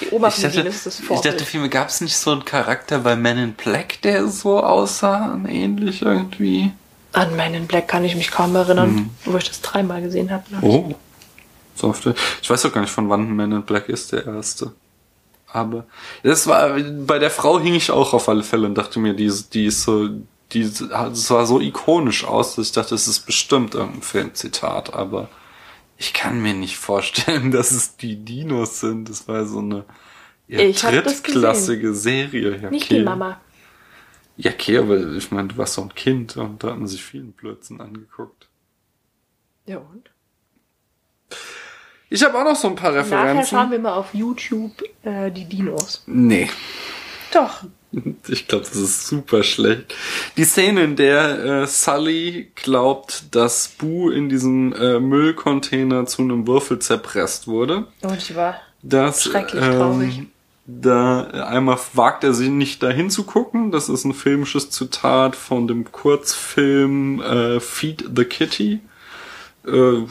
[0.00, 1.34] die Ich Dinos, ist das ich Vorbild.
[1.34, 5.38] dachte vielmehr, gab es nicht so einen Charakter bei Men in Black, der so aussah,
[5.48, 6.72] ähnlich irgendwie?
[7.12, 10.44] An meinen Black kann ich mich kaum erinnern, wo ich das dreimal gesehen habe.
[10.62, 10.94] Oh.
[11.74, 12.06] So oft.
[12.42, 14.72] Ich weiß auch gar nicht, von wann Men in Black ist der erste.
[15.50, 15.86] Aber
[16.22, 19.32] das war bei der Frau hing ich auch auf alle Fälle und dachte mir, die,
[19.52, 20.10] die ist so,
[20.52, 25.28] die sah so ikonisch aus, dass ich dachte, das ist bestimmt irgendein Filmzitat, aber
[25.98, 29.10] ich kann mir nicht vorstellen, dass es die Dinos sind.
[29.10, 29.84] Das war so eine
[30.46, 32.56] eher drittklassige Serie.
[32.56, 32.98] Ja, Nicht okay.
[32.98, 33.40] die Mama.
[34.36, 37.02] Ja, okay, aber ich meine, du warst so ein Kind und da hat man sich
[37.04, 38.48] vielen Blödsinn angeguckt.
[39.66, 40.10] Ja und?
[42.08, 43.70] Ich habe auch noch so ein paar Nachher schauen Referenzen.
[43.72, 46.04] wir mal auf YouTube äh, die Dinos.
[46.06, 46.48] Nee.
[47.32, 47.64] Doch.
[48.28, 49.94] Ich glaube, das ist super schlecht.
[50.36, 56.46] Die Szene, in der äh, Sully glaubt, dass Boo in diesem äh, Müllcontainer zu einem
[56.46, 57.86] Würfel zerpresst wurde.
[58.02, 60.18] Und ich war Das, Schrecklich traurig.
[60.18, 60.26] ähm,
[60.66, 63.70] da äh, einmal wagt er sich nicht dahin zu gucken.
[63.70, 68.80] Das ist ein filmisches Zitat von dem Kurzfilm äh, Feed the Kitty.
[69.66, 70.04] Äh, äh,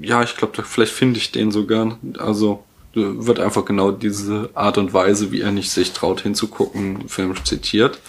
[0.00, 1.98] ja, ich glaube, vielleicht finde ich den sogar.
[2.18, 2.64] Also
[2.94, 8.00] wird einfach genau diese Art und Weise, wie er nicht sich traut hinzugucken, filmisch zitiert.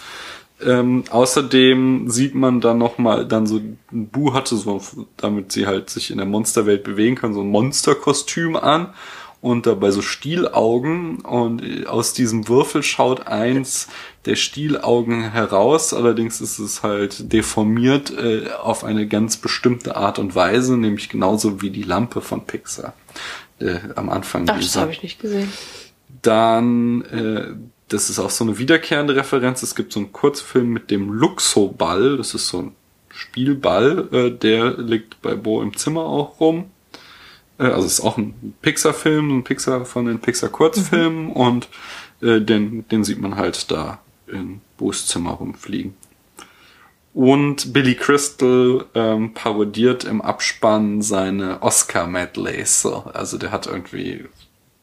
[0.64, 3.60] Ähm, außerdem sieht man dann noch mal dann so
[3.90, 4.80] Bu hatte so
[5.16, 8.94] damit sie halt sich in der Monsterwelt bewegen kann so ein Monsterkostüm an
[9.40, 13.88] und dabei so Stielaugen und äh, aus diesem Würfel schaut eins
[14.24, 20.36] der Stielaugen heraus allerdings ist es halt deformiert äh, auf eine ganz bestimmte Art und
[20.36, 22.94] Weise nämlich genauso wie die Lampe von Pixar
[23.62, 25.50] äh, am Anfang Ach, das habe ich nicht gesehen.
[26.22, 27.54] dann, äh,
[27.88, 29.62] das ist auch so eine wiederkehrende Referenz.
[29.62, 32.16] Es gibt so einen Kurzfilm mit dem Luxo-Ball.
[32.16, 32.72] Das ist so ein
[33.10, 34.08] Spielball.
[34.12, 36.70] Äh, der liegt bei Bo im Zimmer auch rum.
[37.58, 41.30] Äh, also es ist auch ein Pixar-Film, ein Pixar von den Pixar-Kurzfilmen.
[41.32, 41.68] Und
[42.22, 45.94] äh, den, den sieht man halt da in Bo's Zimmer rumfliegen.
[47.14, 52.82] Und Billy Crystal ähm, parodiert im Abspann seine Oscar-Medleys.
[52.82, 53.04] So.
[53.12, 54.24] Also der hat irgendwie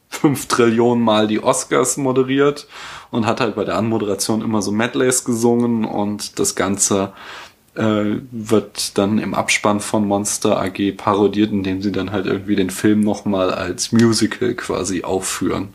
[0.09, 2.67] fünf Trillionen Mal die Oscars moderiert
[3.11, 7.13] und hat halt bei der Anmoderation immer so Medleys gesungen und das Ganze
[7.75, 12.71] äh, wird dann im Abspann von Monster AG parodiert, indem sie dann halt irgendwie den
[12.71, 15.73] Film nochmal als Musical quasi aufführen.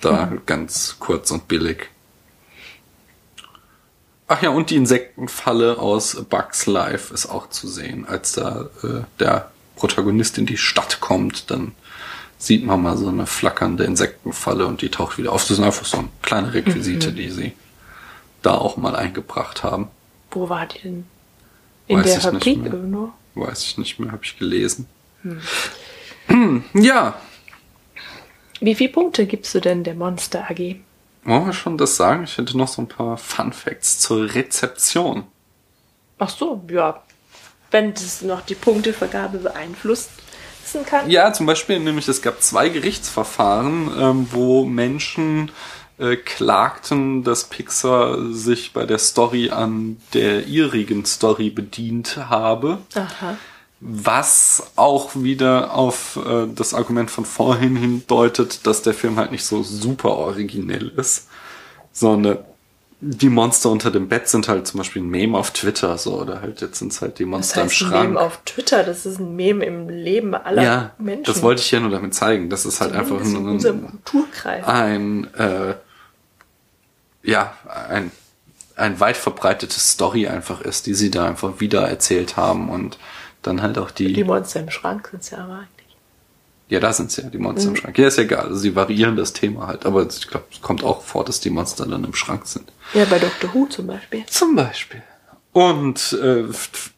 [0.00, 1.88] Da ganz kurz und billig.
[4.34, 8.06] Ach ja, und die Insektenfalle aus Bugs Life ist auch zu sehen.
[8.06, 11.72] Als da äh, der Protagonist in die Stadt kommt, dann
[12.38, 15.46] sieht man mal so eine flackernde Insektenfalle und die taucht wieder auf.
[15.46, 17.52] Das sind einfach so kleine Requisite, die sie
[18.40, 19.88] da auch mal eingebracht haben.
[20.30, 21.06] Wo war die denn?
[21.86, 23.12] In Weiß der Fabrik irgendwo?
[23.34, 24.86] Weiß ich nicht mehr, habe ich gelesen.
[26.72, 27.20] Ja,
[28.60, 30.76] Wie viele Punkte gibst du denn der Monster AG?
[31.24, 32.24] Wollen wir schon das sagen?
[32.24, 35.24] Ich hätte noch so ein paar Fun Facts zur Rezeption.
[36.18, 37.02] Ach so, ja.
[37.70, 40.10] Wenn das noch die Punktevergabe beeinflussen
[40.86, 41.10] kann.
[41.10, 45.50] Ja, zum Beispiel nämlich, es gab zwei Gerichtsverfahren, ähm, wo Menschen
[45.98, 52.78] äh, klagten, dass Pixar sich bei der Story an der ihrigen Story bedient habe.
[52.94, 53.36] Aha.
[53.84, 59.44] Was auch wieder auf äh, das Argument von vorhin hindeutet, dass der Film halt nicht
[59.44, 61.26] so super originell ist,
[61.92, 62.38] sondern
[63.00, 66.40] die Monster unter dem Bett sind halt zum Beispiel ein Meme auf Twitter, so, oder
[66.40, 68.08] halt jetzt sind es halt die Das Monster heißt im ein Schrank.
[68.10, 71.24] Meme auf Twitter, das ist ein Meme im Leben aller ja, Menschen.
[71.24, 72.48] das wollte ich ja nur damit zeigen.
[72.50, 74.64] Das ist halt einfach in ein, unserem Kulturkreis.
[74.64, 75.74] ein äh,
[77.24, 77.54] ja,
[77.88, 78.12] ein,
[78.76, 82.98] ein weit verbreitetes Story einfach ist, die sie da einfach wieder erzählt haben und
[83.42, 85.96] dann halt auch die, Die Monster im Schrank sind ja aber eigentlich.
[86.68, 87.74] ja, da sind sie ja, die Monster Mhm.
[87.74, 87.98] im Schrank.
[87.98, 90.82] Ja, ist ja egal, also sie variieren das Thema halt, aber ich glaube, es kommt
[90.84, 92.72] auch vor, dass die Monster dann im Schrank sind.
[92.94, 93.52] Ja, bei Dr.
[93.54, 94.24] Who zum Beispiel.
[94.26, 95.02] Zum Beispiel.
[95.54, 96.44] Und äh,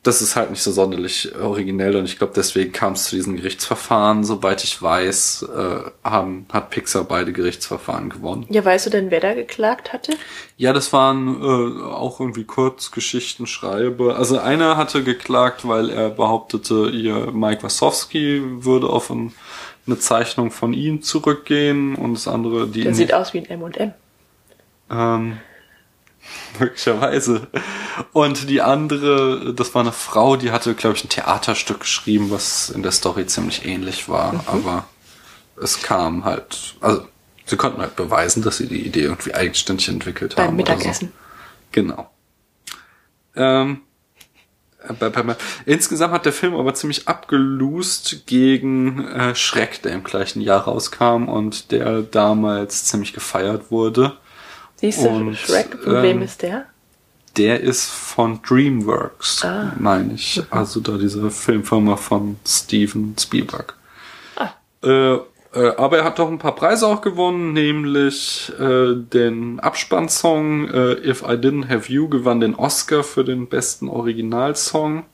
[0.04, 3.34] das ist halt nicht so sonderlich originell und ich glaube, deswegen kam es zu diesen
[3.34, 4.22] Gerichtsverfahren.
[4.22, 8.46] Soweit ich weiß, äh, haben, hat Pixar beide Gerichtsverfahren gewonnen.
[8.50, 10.12] Ja, weißt du denn, wer da geklagt hatte?
[10.56, 14.14] Ja, das waren äh, auch irgendwie Kurzgeschichten, Schreibe.
[14.14, 19.32] Also einer hatte geklagt, weil er behauptete, ihr Mike Wazowski würde auf ein,
[19.88, 23.94] eine Zeichnung von ihm zurückgehen und das andere, die Der sieht aus wie ein M&M.
[24.92, 25.38] ähm,
[26.58, 27.46] Möglicherweise.
[28.12, 32.70] Und die andere, das war eine Frau, die hatte, glaube ich, ein Theaterstück geschrieben, was
[32.70, 34.44] in der Story ziemlich ähnlich war.
[34.46, 34.86] Aber
[35.60, 37.06] es kam halt, also
[37.46, 40.60] sie konnten halt beweisen, dass sie die Idee irgendwie eigenständig entwickelt Beim haben.
[40.60, 41.08] oder Mittagessen.
[41.08, 41.14] So.
[41.72, 42.10] Genau.
[43.36, 43.80] Ähm,
[44.98, 50.04] bei- bei- bei- Insgesamt hat der Film aber ziemlich abgelust gegen äh, Schreck, der im
[50.04, 54.16] gleichen Jahr rauskam und der damals ziemlich gefeiert wurde.
[54.92, 56.66] Siehst du, Und, Shrek, von wem ähm, ist der?
[57.36, 59.72] Der ist von DreamWorks, Ah.
[59.78, 60.42] meine ich.
[60.50, 63.74] Also da diese Filmfirma von Steven Spielberg.
[64.36, 64.50] Ah.
[64.84, 70.68] Äh, äh, aber er hat doch ein paar Preise auch gewonnen, nämlich äh, den Abspannsong
[70.68, 75.04] äh, If I Didn't Have You gewann den Oscar für den besten Originalsong.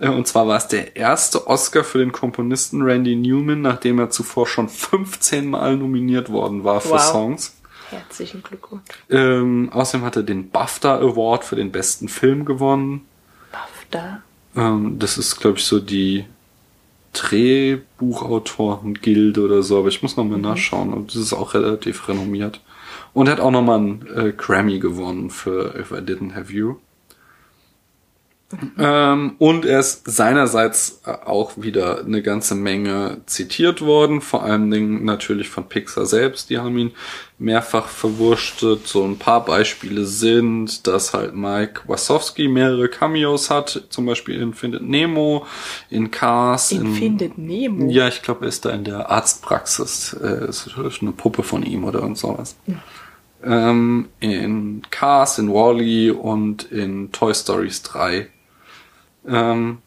[0.00, 4.08] Äh, und zwar war es der erste Oscar für den Komponisten Randy Newman, nachdem er
[4.10, 7.00] zuvor schon 15 Mal nominiert worden war für Wow.
[7.02, 7.56] Songs.
[7.90, 8.82] Herzlichen Glückwunsch.
[9.10, 13.06] Ähm, außerdem hat er den BAFTA Award für den besten Film gewonnen.
[13.52, 14.22] BAFTA.
[14.56, 16.24] Ähm, das ist, glaube ich, so die
[17.12, 20.92] Drehbuchautoren-Gilde oder so, aber ich muss noch mal nachschauen.
[20.92, 22.60] Und das ist auch relativ renommiert.
[23.12, 26.52] Und er hat auch noch mal einen äh, Grammy gewonnen für If I Didn't Have
[26.52, 26.76] You.
[28.78, 34.70] Ähm, und er ist seinerseits äh, auch wieder eine ganze Menge zitiert worden, vor allen
[34.70, 36.92] Dingen natürlich von Pixar selbst, die haben ihn
[37.38, 38.86] mehrfach verwurstet.
[38.86, 44.54] So ein paar Beispiele sind, dass halt Mike Wazowski mehrere Cameos hat, zum Beispiel in
[44.54, 45.46] Findet Nemo,
[45.90, 47.90] in Cars, In in Findet Nemo.
[47.90, 50.14] ja, ich glaube, er ist da in der Arztpraxis.
[50.22, 50.68] Äh, ist
[51.02, 52.56] eine Puppe von ihm oder irgend sowas.
[53.42, 58.28] Ähm, in Cars, in Wally und in Toy Stories 3.
[59.26, 59.78] Ähm,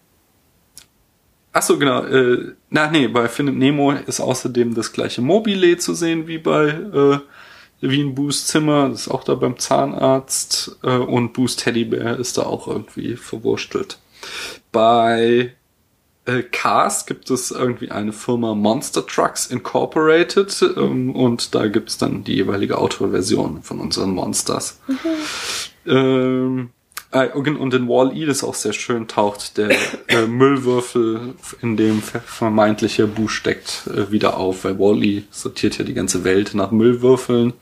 [1.53, 2.03] ach so, genau.
[2.03, 6.67] Äh, na, nee, bei Findet Nemo ist außerdem das gleiche Mobile zu sehen wie bei
[6.69, 7.19] äh,
[7.81, 8.89] wie in Boos Zimmer.
[8.89, 10.77] Das ist auch da beim Zahnarzt.
[10.83, 13.99] Äh, und Boos Teddybär ist da auch irgendwie verwurstelt.
[14.71, 15.53] Bei
[16.25, 21.97] äh, Cars gibt es irgendwie eine Firma Monster Trucks Incorporated ähm, und da gibt es
[21.97, 24.81] dann die jeweilige Autoversion von unseren Monsters.
[25.85, 26.71] Ähm,
[27.11, 29.69] äh, und in Wall-E, das ist auch sehr schön, taucht der
[30.07, 35.85] äh, Müllwürfel, in dem ver- vermeintliche Bu steckt, äh, wieder auf, weil Wall-E sortiert ja
[35.85, 37.53] die ganze Welt nach Müllwürfeln.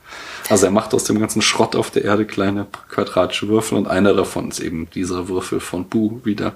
[0.50, 4.14] Also er macht aus dem ganzen Schrott auf der Erde kleine quadratische Würfel und einer
[4.14, 6.56] davon ist eben dieser Würfel von Bu wieder.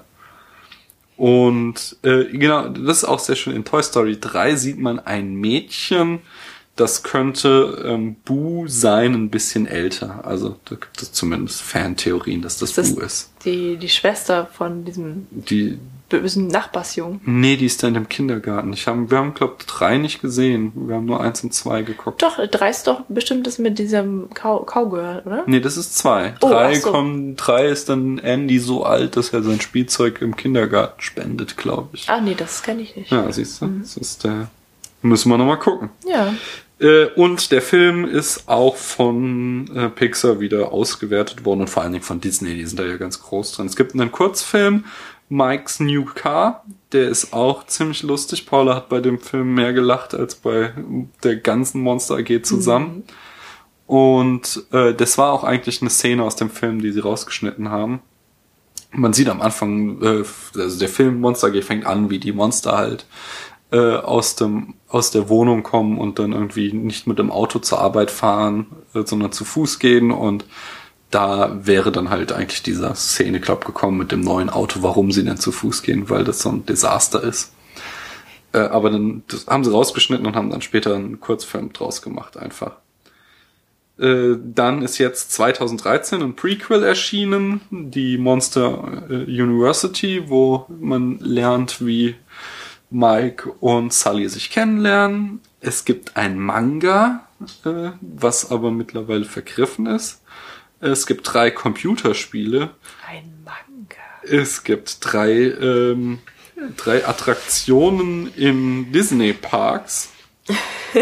[1.16, 3.54] Und äh, genau, das ist auch sehr schön.
[3.54, 6.20] In Toy Story 3 sieht man ein Mädchen,
[6.80, 10.24] das könnte ähm, Boo sein, ein bisschen älter.
[10.24, 13.30] Also da gibt es zumindest Fantheorien, dass das, das Boo ist.
[13.44, 15.78] die, die Schwester von diesem Die,
[16.08, 17.20] bösen Nachbarsjungen?
[17.24, 18.72] nee, die ist da in dem Kindergarten.
[18.72, 20.72] Ich hab, wir haben, glaube drei nicht gesehen.
[20.74, 22.22] Wir haben nur eins und zwei geguckt.
[22.22, 25.44] Doch, drei ist doch bestimmt das mit diesem Cow Cowgirl, oder?
[25.46, 26.34] Nee, das ist zwei.
[26.40, 26.90] Oh, drei so.
[26.90, 31.90] kommen, drei ist dann Andy so alt, dass er sein Spielzeug im Kindergarten spendet, glaube
[31.92, 32.08] ich.
[32.08, 33.12] Ah, nee, das kenne ich nicht.
[33.12, 34.48] Ja, siehst du, das ist der.
[35.02, 35.90] Müssen wir nochmal gucken.
[36.06, 36.34] Ja.
[36.80, 41.92] Äh, und der Film ist auch von äh, Pixar wieder ausgewertet worden und vor allen
[41.92, 43.66] Dingen von Disney, die sind da ja ganz groß drin.
[43.66, 44.84] Es gibt einen Kurzfilm,
[45.28, 48.46] Mike's New Car, der ist auch ziemlich lustig.
[48.46, 50.72] Paula hat bei dem Film mehr gelacht als bei
[51.22, 53.04] der ganzen Monster AG zusammen.
[53.86, 58.00] Und äh, das war auch eigentlich eine Szene aus dem Film, die sie rausgeschnitten haben.
[58.92, 60.24] Man sieht am Anfang, äh,
[60.58, 63.06] also der Film Monster AG fängt an, wie die Monster halt
[63.72, 67.80] äh, aus dem aus der Wohnung kommen und dann irgendwie nicht mit dem Auto zur
[67.80, 70.44] Arbeit fahren, äh, sondern zu Fuß gehen und
[71.10, 75.24] da wäre dann halt eigentlich dieser Szene glaub gekommen mit dem neuen Auto, warum sie
[75.24, 77.52] denn zu Fuß gehen, weil das so ein Desaster ist.
[78.52, 82.36] Äh, aber dann das haben sie rausgeschnitten und haben dann später einen Kurzfilm draus gemacht
[82.36, 82.76] einfach.
[83.98, 91.84] Äh, dann ist jetzt 2013 ein Prequel erschienen, die Monster äh, University, wo man lernt,
[91.84, 92.14] wie
[92.90, 95.40] Mike und Sully sich kennenlernen.
[95.60, 97.26] Es gibt ein Manga,
[97.64, 100.22] äh, was aber mittlerweile vergriffen ist.
[100.80, 102.70] Es gibt drei Computerspiele.
[103.06, 103.96] Ein Manga.
[104.22, 106.18] Es gibt drei, ähm,
[106.76, 110.10] drei Attraktionen in Disney Parks.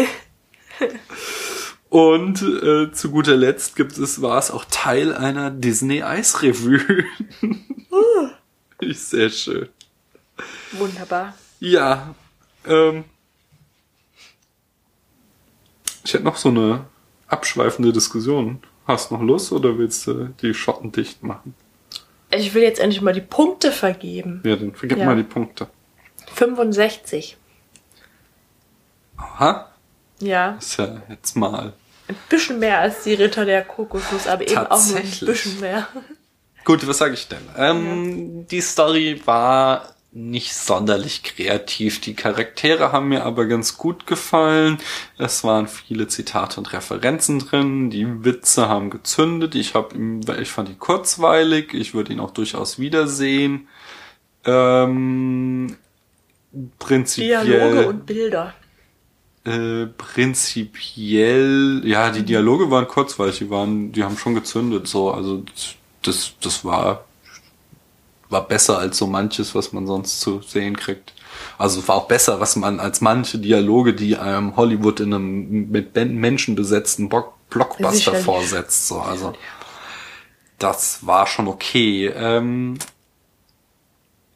[1.89, 7.03] Und äh, zu guter Letzt gibt es, war es auch Teil einer Disney Eisrevue.
[8.79, 9.69] Ist sehr schön.
[10.73, 11.33] Wunderbar.
[11.59, 12.15] Ja,
[12.65, 13.03] ähm,
[16.03, 16.85] ich hätte noch so eine
[17.27, 18.61] abschweifende Diskussion.
[18.87, 21.53] Hast noch Lust oder willst du die Schotten dicht machen?
[22.31, 24.41] Ich will jetzt endlich mal die Punkte vergeben.
[24.45, 25.05] Ja, dann vergib Ja.
[25.05, 25.67] mal die Punkte.
[26.33, 27.37] 65.
[29.17, 29.69] Aha,
[30.19, 30.51] Ja.
[30.59, 31.73] ist ja jetzt mal
[32.07, 35.87] Ein bisschen mehr als die Ritter der Kokosnuss, aber eben auch nur ein bisschen mehr.
[36.65, 37.41] Gut, was sage ich denn?
[37.55, 42.01] Ähm, Die Story war nicht sonderlich kreativ.
[42.01, 44.79] Die Charaktere haben mir aber ganz gut gefallen.
[45.17, 47.89] Es waren viele Zitate und Referenzen drin.
[47.89, 49.55] Die Witze haben gezündet.
[49.55, 51.73] Ich hab ihn, ich fand ihn kurzweilig.
[51.73, 53.67] Ich würde ihn auch durchaus wiedersehen.
[54.45, 55.77] Ähm,
[56.79, 57.45] prinzipiell.
[57.45, 58.53] Dialoge und Bilder.
[59.45, 65.43] Äh, prinzipiell, ja, die Dialoge waren kurzweilig, die waren, die haben schon gezündet, so, also
[66.03, 67.05] das, das war,
[68.29, 71.13] war besser als so manches, was man sonst zu sehen kriegt.
[71.57, 75.95] Also war auch besser, was man als manche Dialoge, die einem Hollywood in einem mit
[75.95, 77.09] Menschen besetzten
[77.49, 78.25] Blockbuster Sicherlich.
[78.25, 79.33] vorsetzt, so, also
[80.59, 82.07] das war schon okay.
[82.07, 82.77] Ähm,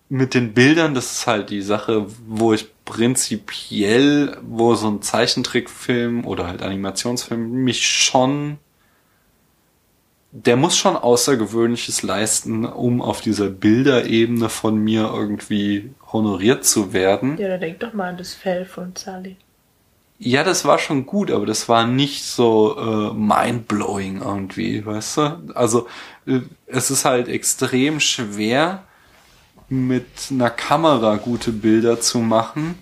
[0.10, 6.26] mit den Bildern, das ist halt die Sache, wo ich prinzipiell, wo so ein Zeichentrickfilm
[6.26, 8.58] oder halt Animationsfilm mich schon,
[10.36, 17.38] der muss schon Außergewöhnliches leisten, um auf dieser Bilderebene von mir irgendwie honoriert zu werden.
[17.38, 19.38] Ja, dann denk doch mal an das Fell von Sally.
[20.18, 25.22] Ja, das war schon gut, aber das war nicht so äh, mindblowing irgendwie, weißt du?
[25.54, 25.88] Also
[26.26, 28.84] äh, es ist halt extrem schwer,
[29.70, 32.78] mit einer Kamera gute Bilder zu machen,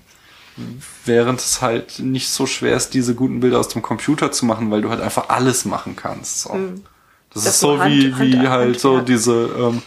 [1.06, 4.72] während es halt nicht so schwer ist, diese guten Bilder aus dem Computer zu machen,
[4.72, 6.42] weil du halt einfach alles machen kannst.
[6.42, 6.58] So.
[7.34, 7.44] Das.
[7.44, 9.06] Das ist so Hand- wie, wie Hand- halt so Handwerk.
[9.08, 9.82] diese ähm,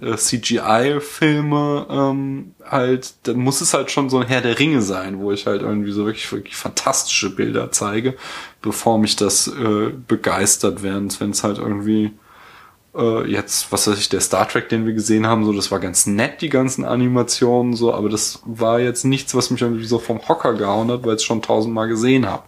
[0.00, 5.18] äh, CGI-Filme ähm, halt, dann muss es halt schon so ein Herr der Ringe sein,
[5.20, 8.14] wo ich halt irgendwie so wirklich, wirklich fantastische Bilder zeige,
[8.62, 12.12] bevor mich das äh, begeistert, während wenn es halt irgendwie
[12.94, 15.80] äh, jetzt, was weiß ich, der Star Trek, den wir gesehen haben, so, das war
[15.80, 19.98] ganz nett, die ganzen Animationen, so, aber das war jetzt nichts, was mich irgendwie so
[19.98, 22.44] vom Hocker gehauen hat, weil ich es schon tausendmal gesehen habe.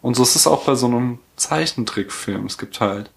[0.00, 2.46] Und so ist es auch bei so einem Zeichentrickfilm.
[2.46, 3.10] Es gibt halt,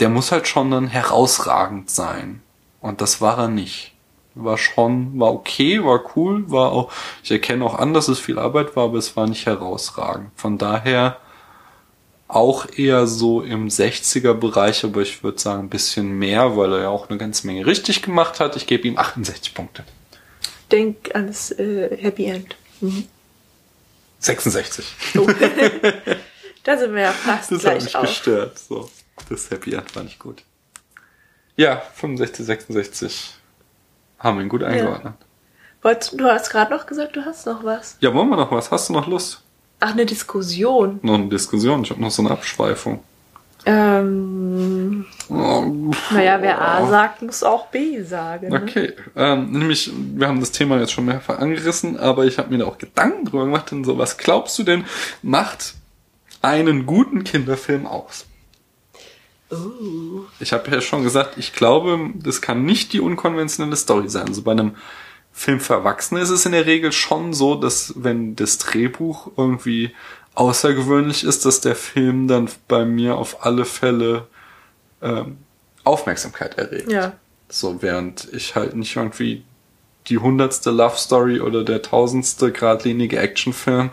[0.00, 2.42] der muss halt schon dann herausragend sein.
[2.80, 3.92] Und das war er nicht.
[4.34, 6.90] War schon, war okay, war cool, war auch,
[7.22, 10.30] ich erkenne auch an, dass es viel Arbeit war, aber es war nicht herausragend.
[10.36, 11.18] Von daher
[12.28, 16.82] auch eher so im 60er Bereich, aber ich würde sagen ein bisschen mehr, weil er
[16.82, 18.56] ja auch eine ganze Menge richtig gemacht hat.
[18.56, 19.84] Ich gebe ihm 68 Punkte.
[20.70, 22.56] Denk an das äh, Happy End.
[24.20, 24.84] 66.
[25.12, 25.26] So.
[26.62, 28.02] da sind wir ja fast Das hat gleich mich auf.
[28.02, 28.58] gestört.
[28.58, 28.88] So,
[29.30, 30.42] das Happy End war nicht gut.
[31.56, 33.34] Ja, 65, 66
[34.18, 35.14] haben wir ihn gut eingeordnet.
[35.82, 37.96] Wolltest, du hast gerade noch gesagt, du hast noch was.
[38.00, 38.12] Ja.
[38.12, 38.70] wollen wir noch was?
[38.70, 39.42] Hast du noch Lust?
[39.80, 41.00] Ach, eine Diskussion.
[41.02, 41.82] Noch eine Diskussion?
[41.82, 43.02] Ich habe noch so eine Abschweifung.
[43.64, 48.48] Ähm, Oh, naja, wer A sagt, muss auch B sagen.
[48.48, 48.62] Ne?
[48.62, 52.58] Okay, ähm, nämlich, wir haben das Thema jetzt schon mehrfach angerissen, aber ich habe mir
[52.58, 54.84] da auch Gedanken drüber gemacht, denn so, was glaubst du denn,
[55.22, 55.74] macht
[56.42, 58.26] einen guten Kinderfilm aus?
[60.38, 64.28] Ich habe ja schon gesagt, ich glaube, das kann nicht die unkonventionelle Story sein.
[64.28, 64.76] Also bei einem
[65.32, 69.92] Film für Erwachsene ist es in der Regel schon so, dass wenn das Drehbuch irgendwie
[70.34, 74.26] außergewöhnlich ist, dass der Film dann bei mir auf alle Fälle
[75.02, 75.38] ähm,
[75.84, 76.90] Aufmerksamkeit erregt.
[76.90, 77.12] ja.
[77.48, 79.42] So, während ich halt nicht irgendwie
[80.06, 83.90] die hundertste Love Story oder der tausendste geradlinige Actionfilm,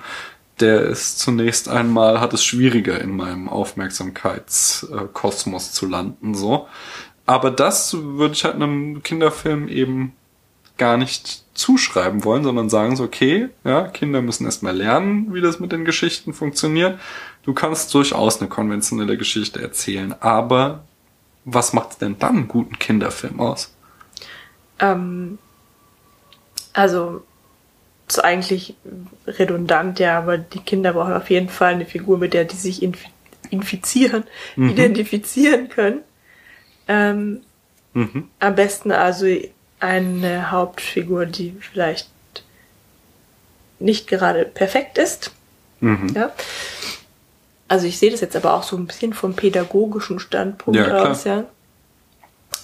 [0.59, 6.67] der ist zunächst einmal, hat es schwieriger in meinem Aufmerksamkeitskosmos zu landen, so.
[7.25, 10.13] Aber das würde ich halt einem Kinderfilm eben
[10.77, 15.59] gar nicht zuschreiben wollen, sondern sagen so, okay, ja, Kinder müssen erstmal lernen, wie das
[15.59, 16.99] mit den Geschichten funktioniert.
[17.43, 20.83] Du kannst durchaus eine konventionelle Geschichte erzählen, aber
[21.45, 23.73] was macht denn dann einen guten Kinderfilm aus?
[24.79, 25.39] Ähm,
[26.73, 27.23] also,
[28.07, 28.75] ist eigentlich
[29.27, 32.81] redundant, ja, aber die Kinder brauchen auf jeden Fall eine Figur, mit der die sich
[32.81, 33.07] infi
[33.49, 34.25] infizieren,
[34.57, 36.01] identifizieren können.
[36.89, 37.41] Ähm,
[37.97, 38.29] Mhm.
[38.39, 39.25] Am besten also
[39.79, 42.07] eine Hauptfigur, die vielleicht
[43.79, 45.31] nicht gerade perfekt ist.
[45.79, 46.13] Mhm.
[46.15, 46.31] Ja.
[47.67, 51.23] Also ich sehe das jetzt aber auch so ein bisschen vom pädagogischen Standpunkt Ja, aus,
[51.23, 51.45] ja.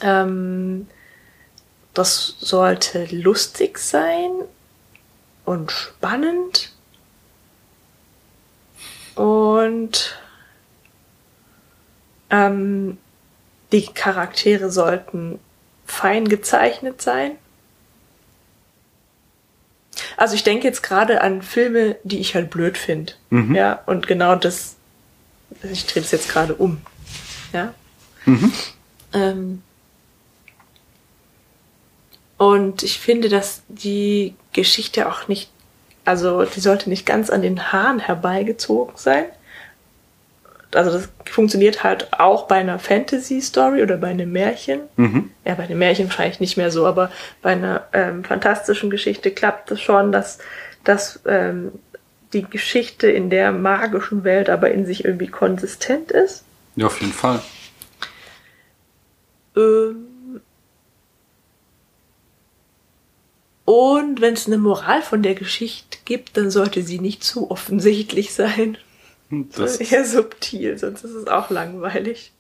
[0.02, 0.88] Ähm,
[1.96, 4.30] das sollte lustig sein
[5.46, 6.72] und spannend
[9.16, 10.18] und
[12.30, 12.98] ähm,
[13.72, 15.40] die Charaktere sollten
[15.86, 17.38] fein gezeichnet sein.
[20.18, 23.14] Also ich denke jetzt gerade an Filme, die ich halt blöd finde.
[23.30, 23.56] Mhm.
[23.56, 24.76] Ja, und genau das,
[25.72, 26.82] ich drehe das jetzt gerade um.
[27.52, 27.74] Ja.
[28.26, 28.52] Mhm.
[29.14, 29.64] Ähm,
[32.38, 35.50] und ich finde, dass die Geschichte auch nicht,
[36.06, 39.26] also die sollte nicht ganz an den Haaren herbeigezogen sein.
[40.74, 44.82] also das funktioniert halt auch bei einer Fantasy-Story oder bei einem Märchen.
[45.46, 49.72] Ja, bei einem Märchen wahrscheinlich nicht mehr so, aber bei einer ähm, fantastischen Geschichte klappt
[49.72, 50.40] es schon, dass,
[50.84, 51.72] dass ähm,
[52.34, 56.44] die Geschichte in der magischen Welt aber in sich irgendwie konsistent ist.
[56.76, 57.42] Ja, auf jeden Fall.
[59.56, 60.08] Ähm,
[63.74, 68.32] und wenn es eine Moral von der Geschichte gibt, dann sollte sie nicht zu offensichtlich
[68.32, 68.78] sein.
[69.32, 72.34] Das, Eher subtil, sonst ist es auch langweilig.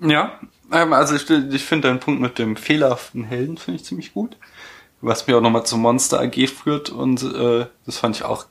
[0.00, 0.40] ja,
[0.72, 4.38] ähm, also ich, ich finde deinen Punkt mit dem fehlerhaften Helden finde ich ziemlich gut.
[5.02, 8.46] Was mir auch nochmal zum Monster AG führt und äh, das fand ich auch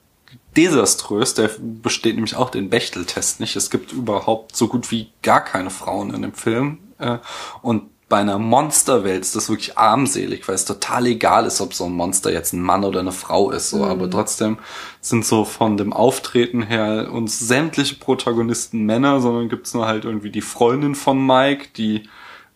[0.56, 1.34] desaströs.
[1.34, 3.56] Der besteht nämlich auch den Bechtel-Test nicht.
[3.56, 6.78] Es gibt überhaupt so gut wie gar keine Frauen in dem Film.
[7.00, 7.18] Äh,
[7.64, 11.86] und bei einer Monsterwelt ist das wirklich armselig, weil es total egal ist, ob so
[11.86, 13.70] ein Monster jetzt ein Mann oder eine Frau ist.
[13.70, 13.84] So.
[13.84, 14.60] Aber trotzdem
[15.02, 20.30] sind so von dem Auftreten her uns sämtliche Protagonisten Männer, sondern gibt's nur halt irgendwie
[20.30, 22.04] die Freundin von Mike, die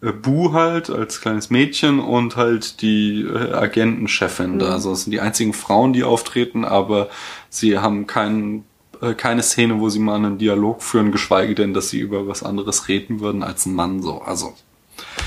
[0.02, 4.70] äh, Boo halt als kleines Mädchen und halt die äh, Agentenchefin da.
[4.72, 7.10] Also das sind die einzigen Frauen, die auftreten, aber
[7.50, 8.64] sie haben keinen
[9.02, 12.42] äh, keine Szene, wo sie mal einen Dialog führen, geschweige denn, dass sie über was
[12.42, 14.22] anderes reden würden als ein Mann so.
[14.22, 14.54] Also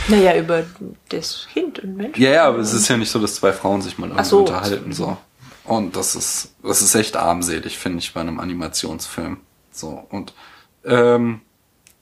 [0.09, 0.65] Naja, über
[1.09, 2.19] das Kind und Mensch.
[2.19, 4.39] ja, ja, aber es ist ja nicht so, dass zwei Frauen sich mal irgendwie so.
[4.41, 5.17] unterhalten so.
[5.65, 9.39] Und das ist das ist echt armselig, finde ich, bei einem Animationsfilm.
[9.73, 10.35] So und
[10.85, 11.41] ähm,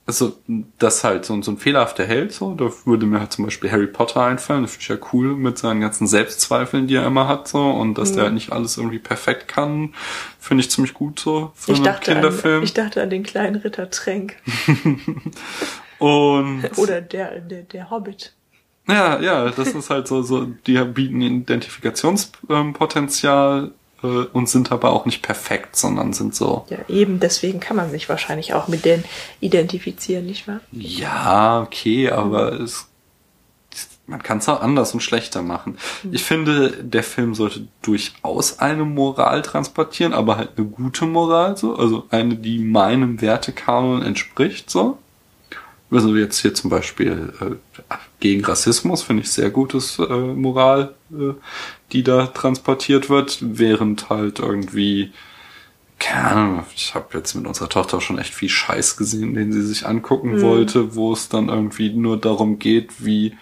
[0.05, 0.37] also
[0.79, 3.87] das halt so, so ein fehlerhafter Held, so, da würde mir halt zum Beispiel Harry
[3.87, 7.47] Potter einfallen, das finde ich ja cool mit seinen ganzen Selbstzweifeln, die er immer hat,
[7.47, 8.15] so, und dass Mhm.
[8.15, 9.93] der halt nicht alles irgendwie perfekt kann,
[10.41, 12.63] finde ich ziemlich gut so für Ich einen dachte, an, Kinderfilm.
[12.63, 14.35] ich dachte an den kleinen Ritter Tränk.
[16.03, 18.33] und Oder der, der, der Hobbit.
[18.89, 23.71] Ja, ja, das ist halt so, so, die bieten Identifikationspotenzial
[24.03, 27.89] äh, und sind aber auch nicht perfekt, sondern sind so, Ja, eben deswegen kann man
[27.89, 29.05] sich wahrscheinlich auch mit denen
[29.39, 30.59] identifizieren, nicht wahr?
[30.73, 32.89] ja, okay, aber es,
[34.05, 35.77] man kann es auch anders und schlechter machen.
[36.11, 41.77] Ich finde, der Film sollte durchaus eine Moral transportieren, aber halt eine gute Moral, so,
[41.77, 44.97] also eine, die meinem Wertekanon entspricht, so.
[45.93, 51.33] Also jetzt hier zum Beispiel äh, gegen Rassismus finde ich sehr gutes äh, Moral, äh,
[51.91, 55.11] die da transportiert wird, während halt irgendwie,
[55.99, 59.61] keine Ahnung, ich habe jetzt mit unserer Tochter schon echt viel Scheiß gesehen, den sie
[59.61, 63.35] sich angucken wollte, wo es dann irgendwie nur darum geht, wie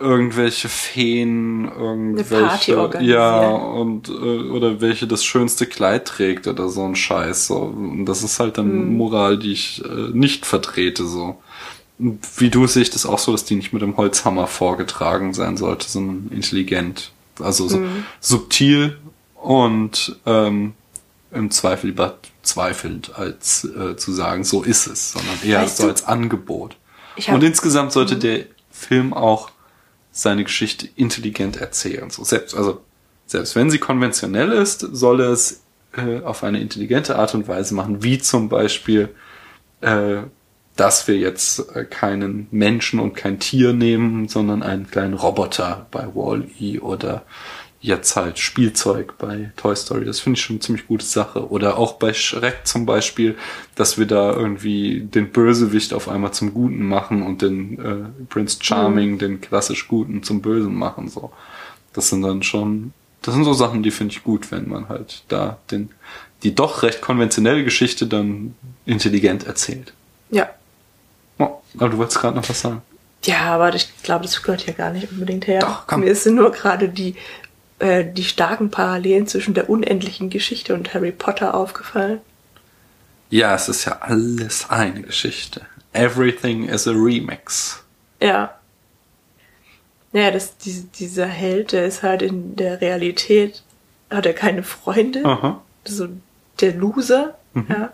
[0.00, 6.96] irgendwelche Feen, irgendwelche, ja, und äh, oder welche das schönste Kleid trägt oder so ein
[6.96, 7.48] Scheiß.
[7.48, 7.56] So.
[7.58, 11.04] Und das ist halt dann Moral, die ich äh, nicht vertrete.
[11.04, 11.36] so.
[12.36, 15.56] Wie du sehe ich das auch so, dass die nicht mit dem Holzhammer vorgetragen sein
[15.56, 17.12] sollte, sondern intelligent.
[17.38, 17.80] Also so
[18.20, 18.98] subtil
[19.34, 20.74] und ähm,
[21.32, 25.84] im Zweifel lieber zweifelnd, als äh, zu sagen, so ist es, sondern eher Weißt so
[25.84, 26.76] du- als Angebot.
[27.28, 29.50] Und insgesamt sollte der Film auch
[30.12, 32.10] seine Geschichte intelligent erzählen.
[32.10, 32.80] So selbst, also
[33.26, 35.60] selbst wenn sie konventionell ist, soll er es
[35.96, 39.10] äh, auf eine intelligente Art und Weise machen, wie zum Beispiel,
[39.82, 40.22] äh,
[40.80, 46.06] dass wir jetzt äh, keinen Menschen und kein Tier nehmen, sondern einen kleinen Roboter bei
[46.14, 47.22] Wall-E oder
[47.82, 50.06] jetzt halt Spielzeug bei Toy Story.
[50.06, 51.50] Das finde ich schon eine ziemlich gute Sache.
[51.50, 53.36] Oder auch bei Shrek zum Beispiel,
[53.74, 58.56] dass wir da irgendwie den Bösewicht auf einmal zum Guten machen und den äh, Prince
[58.62, 61.08] Charming, den klassisch Guten, zum Bösen machen.
[61.08, 61.30] So,
[61.92, 65.24] das sind dann schon, das sind so Sachen, die finde ich gut, wenn man halt
[65.28, 65.90] da den
[66.42, 68.54] die doch recht konventionelle Geschichte dann
[68.86, 69.92] intelligent erzählt.
[70.30, 70.48] Ja.
[71.40, 72.82] Oh, aber du wolltest gerade noch was sagen.
[73.24, 75.60] Ja, aber ich glaube, das gehört hier gar nicht unbedingt her.
[75.60, 76.00] Doch, komm.
[76.00, 77.16] Mir sind nur gerade die,
[77.78, 82.20] äh, die starken Parallelen zwischen der unendlichen Geschichte und Harry Potter aufgefallen.
[83.30, 85.62] Ja, es ist ja alles eine Geschichte.
[85.92, 87.82] Everything is a remix.
[88.20, 88.54] Ja.
[90.12, 93.62] Naja, das, die, dieser Held, der ist halt in der Realität,
[94.10, 95.24] hat er keine Freunde.
[95.24, 95.62] Aha.
[95.84, 96.08] So
[96.60, 97.38] der Loser.
[97.54, 97.66] Mhm.
[97.68, 97.92] Ja.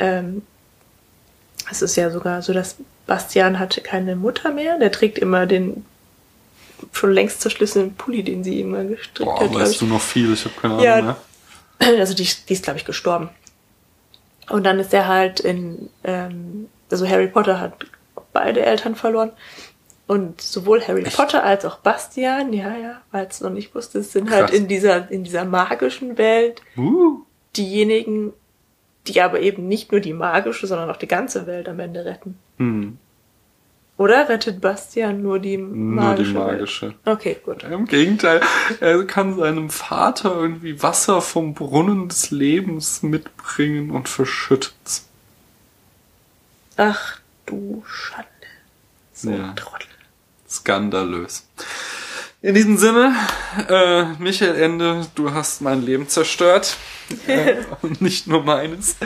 [0.00, 0.42] Ähm,
[1.70, 2.76] es ist ja sogar so, dass
[3.06, 4.78] Bastian hatte keine Mutter mehr.
[4.78, 5.84] Der trägt immer den
[6.92, 9.54] schon längst zerschlissenen Pulli, den sie immer gestrickt Boah, hat.
[9.54, 10.32] weißt du noch viel?
[10.32, 11.02] Ich habe keine Ahnung Ja.
[11.02, 11.16] mehr.
[12.00, 13.28] Also die, die ist, glaube ich, gestorben.
[14.50, 17.74] Und dann ist er halt in, ähm, also Harry Potter hat
[18.32, 19.30] beide Eltern verloren.
[20.06, 24.30] Und sowohl Harry Potter als auch Bastian, ja, ja, weil es noch nicht wusste, sind
[24.30, 24.56] halt Krass.
[24.56, 27.20] in dieser, in dieser magischen Welt Uh.
[27.56, 28.32] diejenigen,
[29.08, 32.38] die aber eben nicht nur die magische, sondern auch die ganze Welt am Ende retten.
[32.58, 32.98] Hm,
[33.96, 36.32] Oder rettet Bastian nur die nur magische?
[36.32, 36.86] die magische.
[36.86, 36.96] Welt?
[37.04, 37.64] Okay, gut.
[37.64, 38.40] Im Gegenteil,
[38.80, 45.08] er kann seinem Vater irgendwie Wasser vom Brunnen des Lebens mitbringen und verschüttet's.
[46.76, 48.28] Ach du Schande.
[49.12, 49.52] So Ja.
[49.54, 49.88] Trottel.
[50.48, 51.46] Skandalös.
[52.40, 53.16] In diesem Sinne,
[53.68, 56.76] äh, Michael Ende, du hast mein Leben zerstört.
[57.26, 58.96] äh, und nicht nur meines.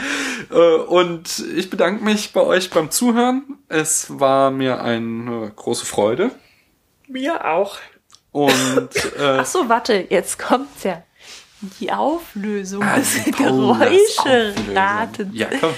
[0.50, 3.56] Äh, und ich bedanke mich bei euch beim Zuhören.
[3.68, 6.30] Es war mir eine große Freude.
[7.08, 7.78] Mir auch.
[8.32, 11.02] Und äh, Ach so, warte, jetzt kommt's ja.
[11.80, 15.30] Die Auflösung Ah, des Geräuscheratens.
[15.32, 15.72] Ja, komm.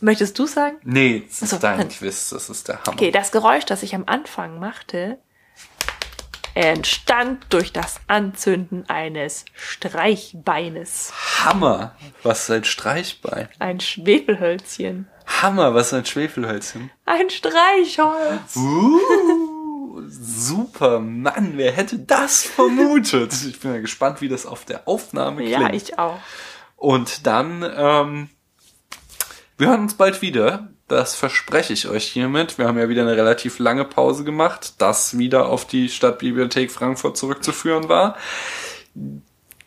[0.00, 0.76] Möchtest du sagen?
[0.84, 2.94] Nee, das ist Ach so, dein Quiz, das ist der Hammer.
[2.94, 5.18] Okay, das Geräusch, das ich am Anfang machte,
[6.56, 11.12] entstand durch das Anzünden eines Streichbeines.
[11.44, 13.48] Hammer, was ist ein Streichbein?
[13.58, 15.06] Ein Schwefelhölzchen.
[15.26, 16.90] Hammer, was ist ein Schwefelhölzchen?
[17.04, 18.56] Ein Streichholz.
[18.56, 23.34] Uh, super, Mann, wer hätte das vermutet?
[23.46, 25.52] Ich bin ja gespannt, wie das auf der Aufnahme klingt.
[25.52, 26.18] Ja, ich auch.
[26.76, 28.30] Und dann, ähm,
[29.58, 30.70] wir hören uns bald wieder.
[30.88, 32.58] Das verspreche ich euch hiermit.
[32.58, 37.16] Wir haben ja wieder eine relativ lange Pause gemacht, das wieder auf die Stadtbibliothek Frankfurt
[37.16, 38.16] zurückzuführen war.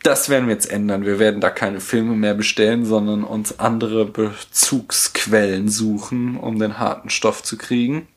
[0.01, 1.05] Das werden wir jetzt ändern.
[1.05, 7.09] Wir werden da keine Filme mehr bestellen, sondern uns andere Bezugsquellen suchen, um den harten
[7.09, 8.07] Stoff zu kriegen.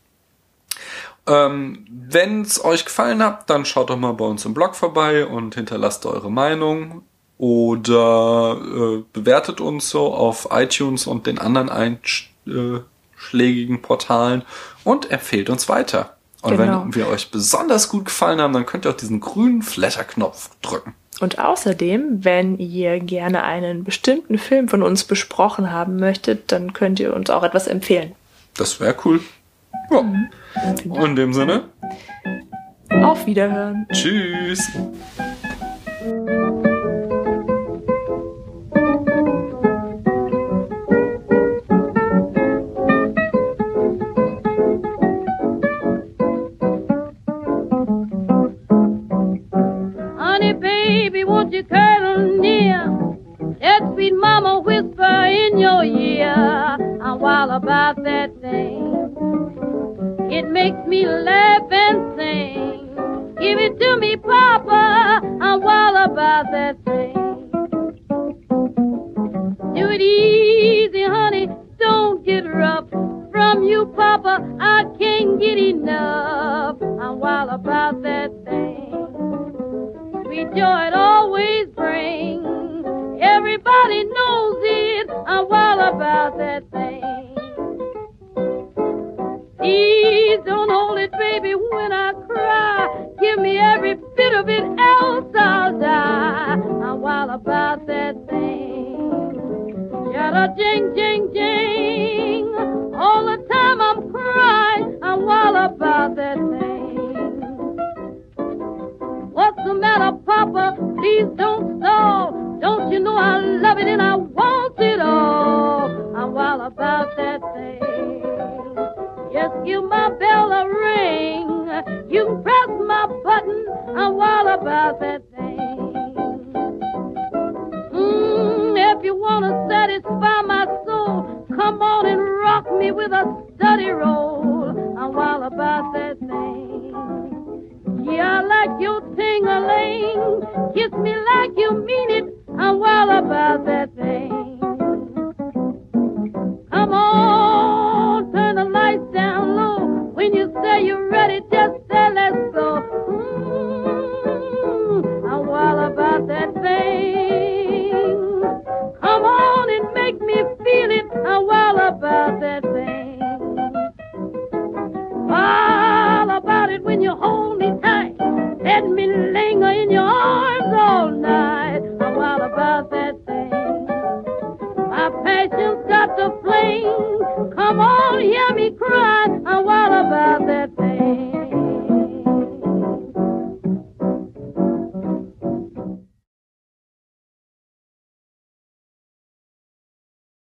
[1.26, 5.26] Ähm, Wenn es euch gefallen hat, dann schaut doch mal bei uns im Blog vorbei
[5.26, 7.02] und hinterlasst eure Meinung
[7.36, 11.68] oder äh, bewertet uns so auf iTunes und den anderen
[13.22, 14.42] einschlägigen Portalen
[14.84, 16.16] und empfehlt uns weiter.
[16.42, 16.82] Und Genau.
[16.84, 20.94] wenn wir euch besonders gut gefallen haben, dann könnt ihr auch diesen grünen Flatterknopf drücken.
[21.20, 26.98] Und außerdem, wenn ihr gerne einen bestimmten Film von uns besprochen haben möchtet, dann könnt
[26.98, 28.12] ihr uns auch etwas empfehlen.
[28.56, 29.20] Das wäre cool.
[29.90, 29.98] Ja.
[29.98, 31.64] Und in dem Sinne,
[32.90, 33.86] Auf Wiederhören.
[33.92, 34.68] tschüss.
[51.52, 52.88] You cuddle near?
[53.60, 56.32] Let sweet mama whisper in your ear.
[56.32, 58.88] I'm wild about that thing.
[60.30, 63.34] It makes me laugh and sing.
[63.38, 65.20] Give it to me, Papa.
[65.42, 67.50] I'm wild about that thing.
[69.74, 71.48] Do it easy, honey.
[71.78, 72.88] Don't get rough.
[73.30, 76.80] From you, Papa, I can't get enough.
[76.80, 78.82] I'm wild about that thing
[80.32, 81.11] sweet joy.
[83.72, 85.10] Everybody knows it.
[85.26, 87.36] I'm wild about that thing.
[89.58, 92.11] Please don't hold it, baby, when I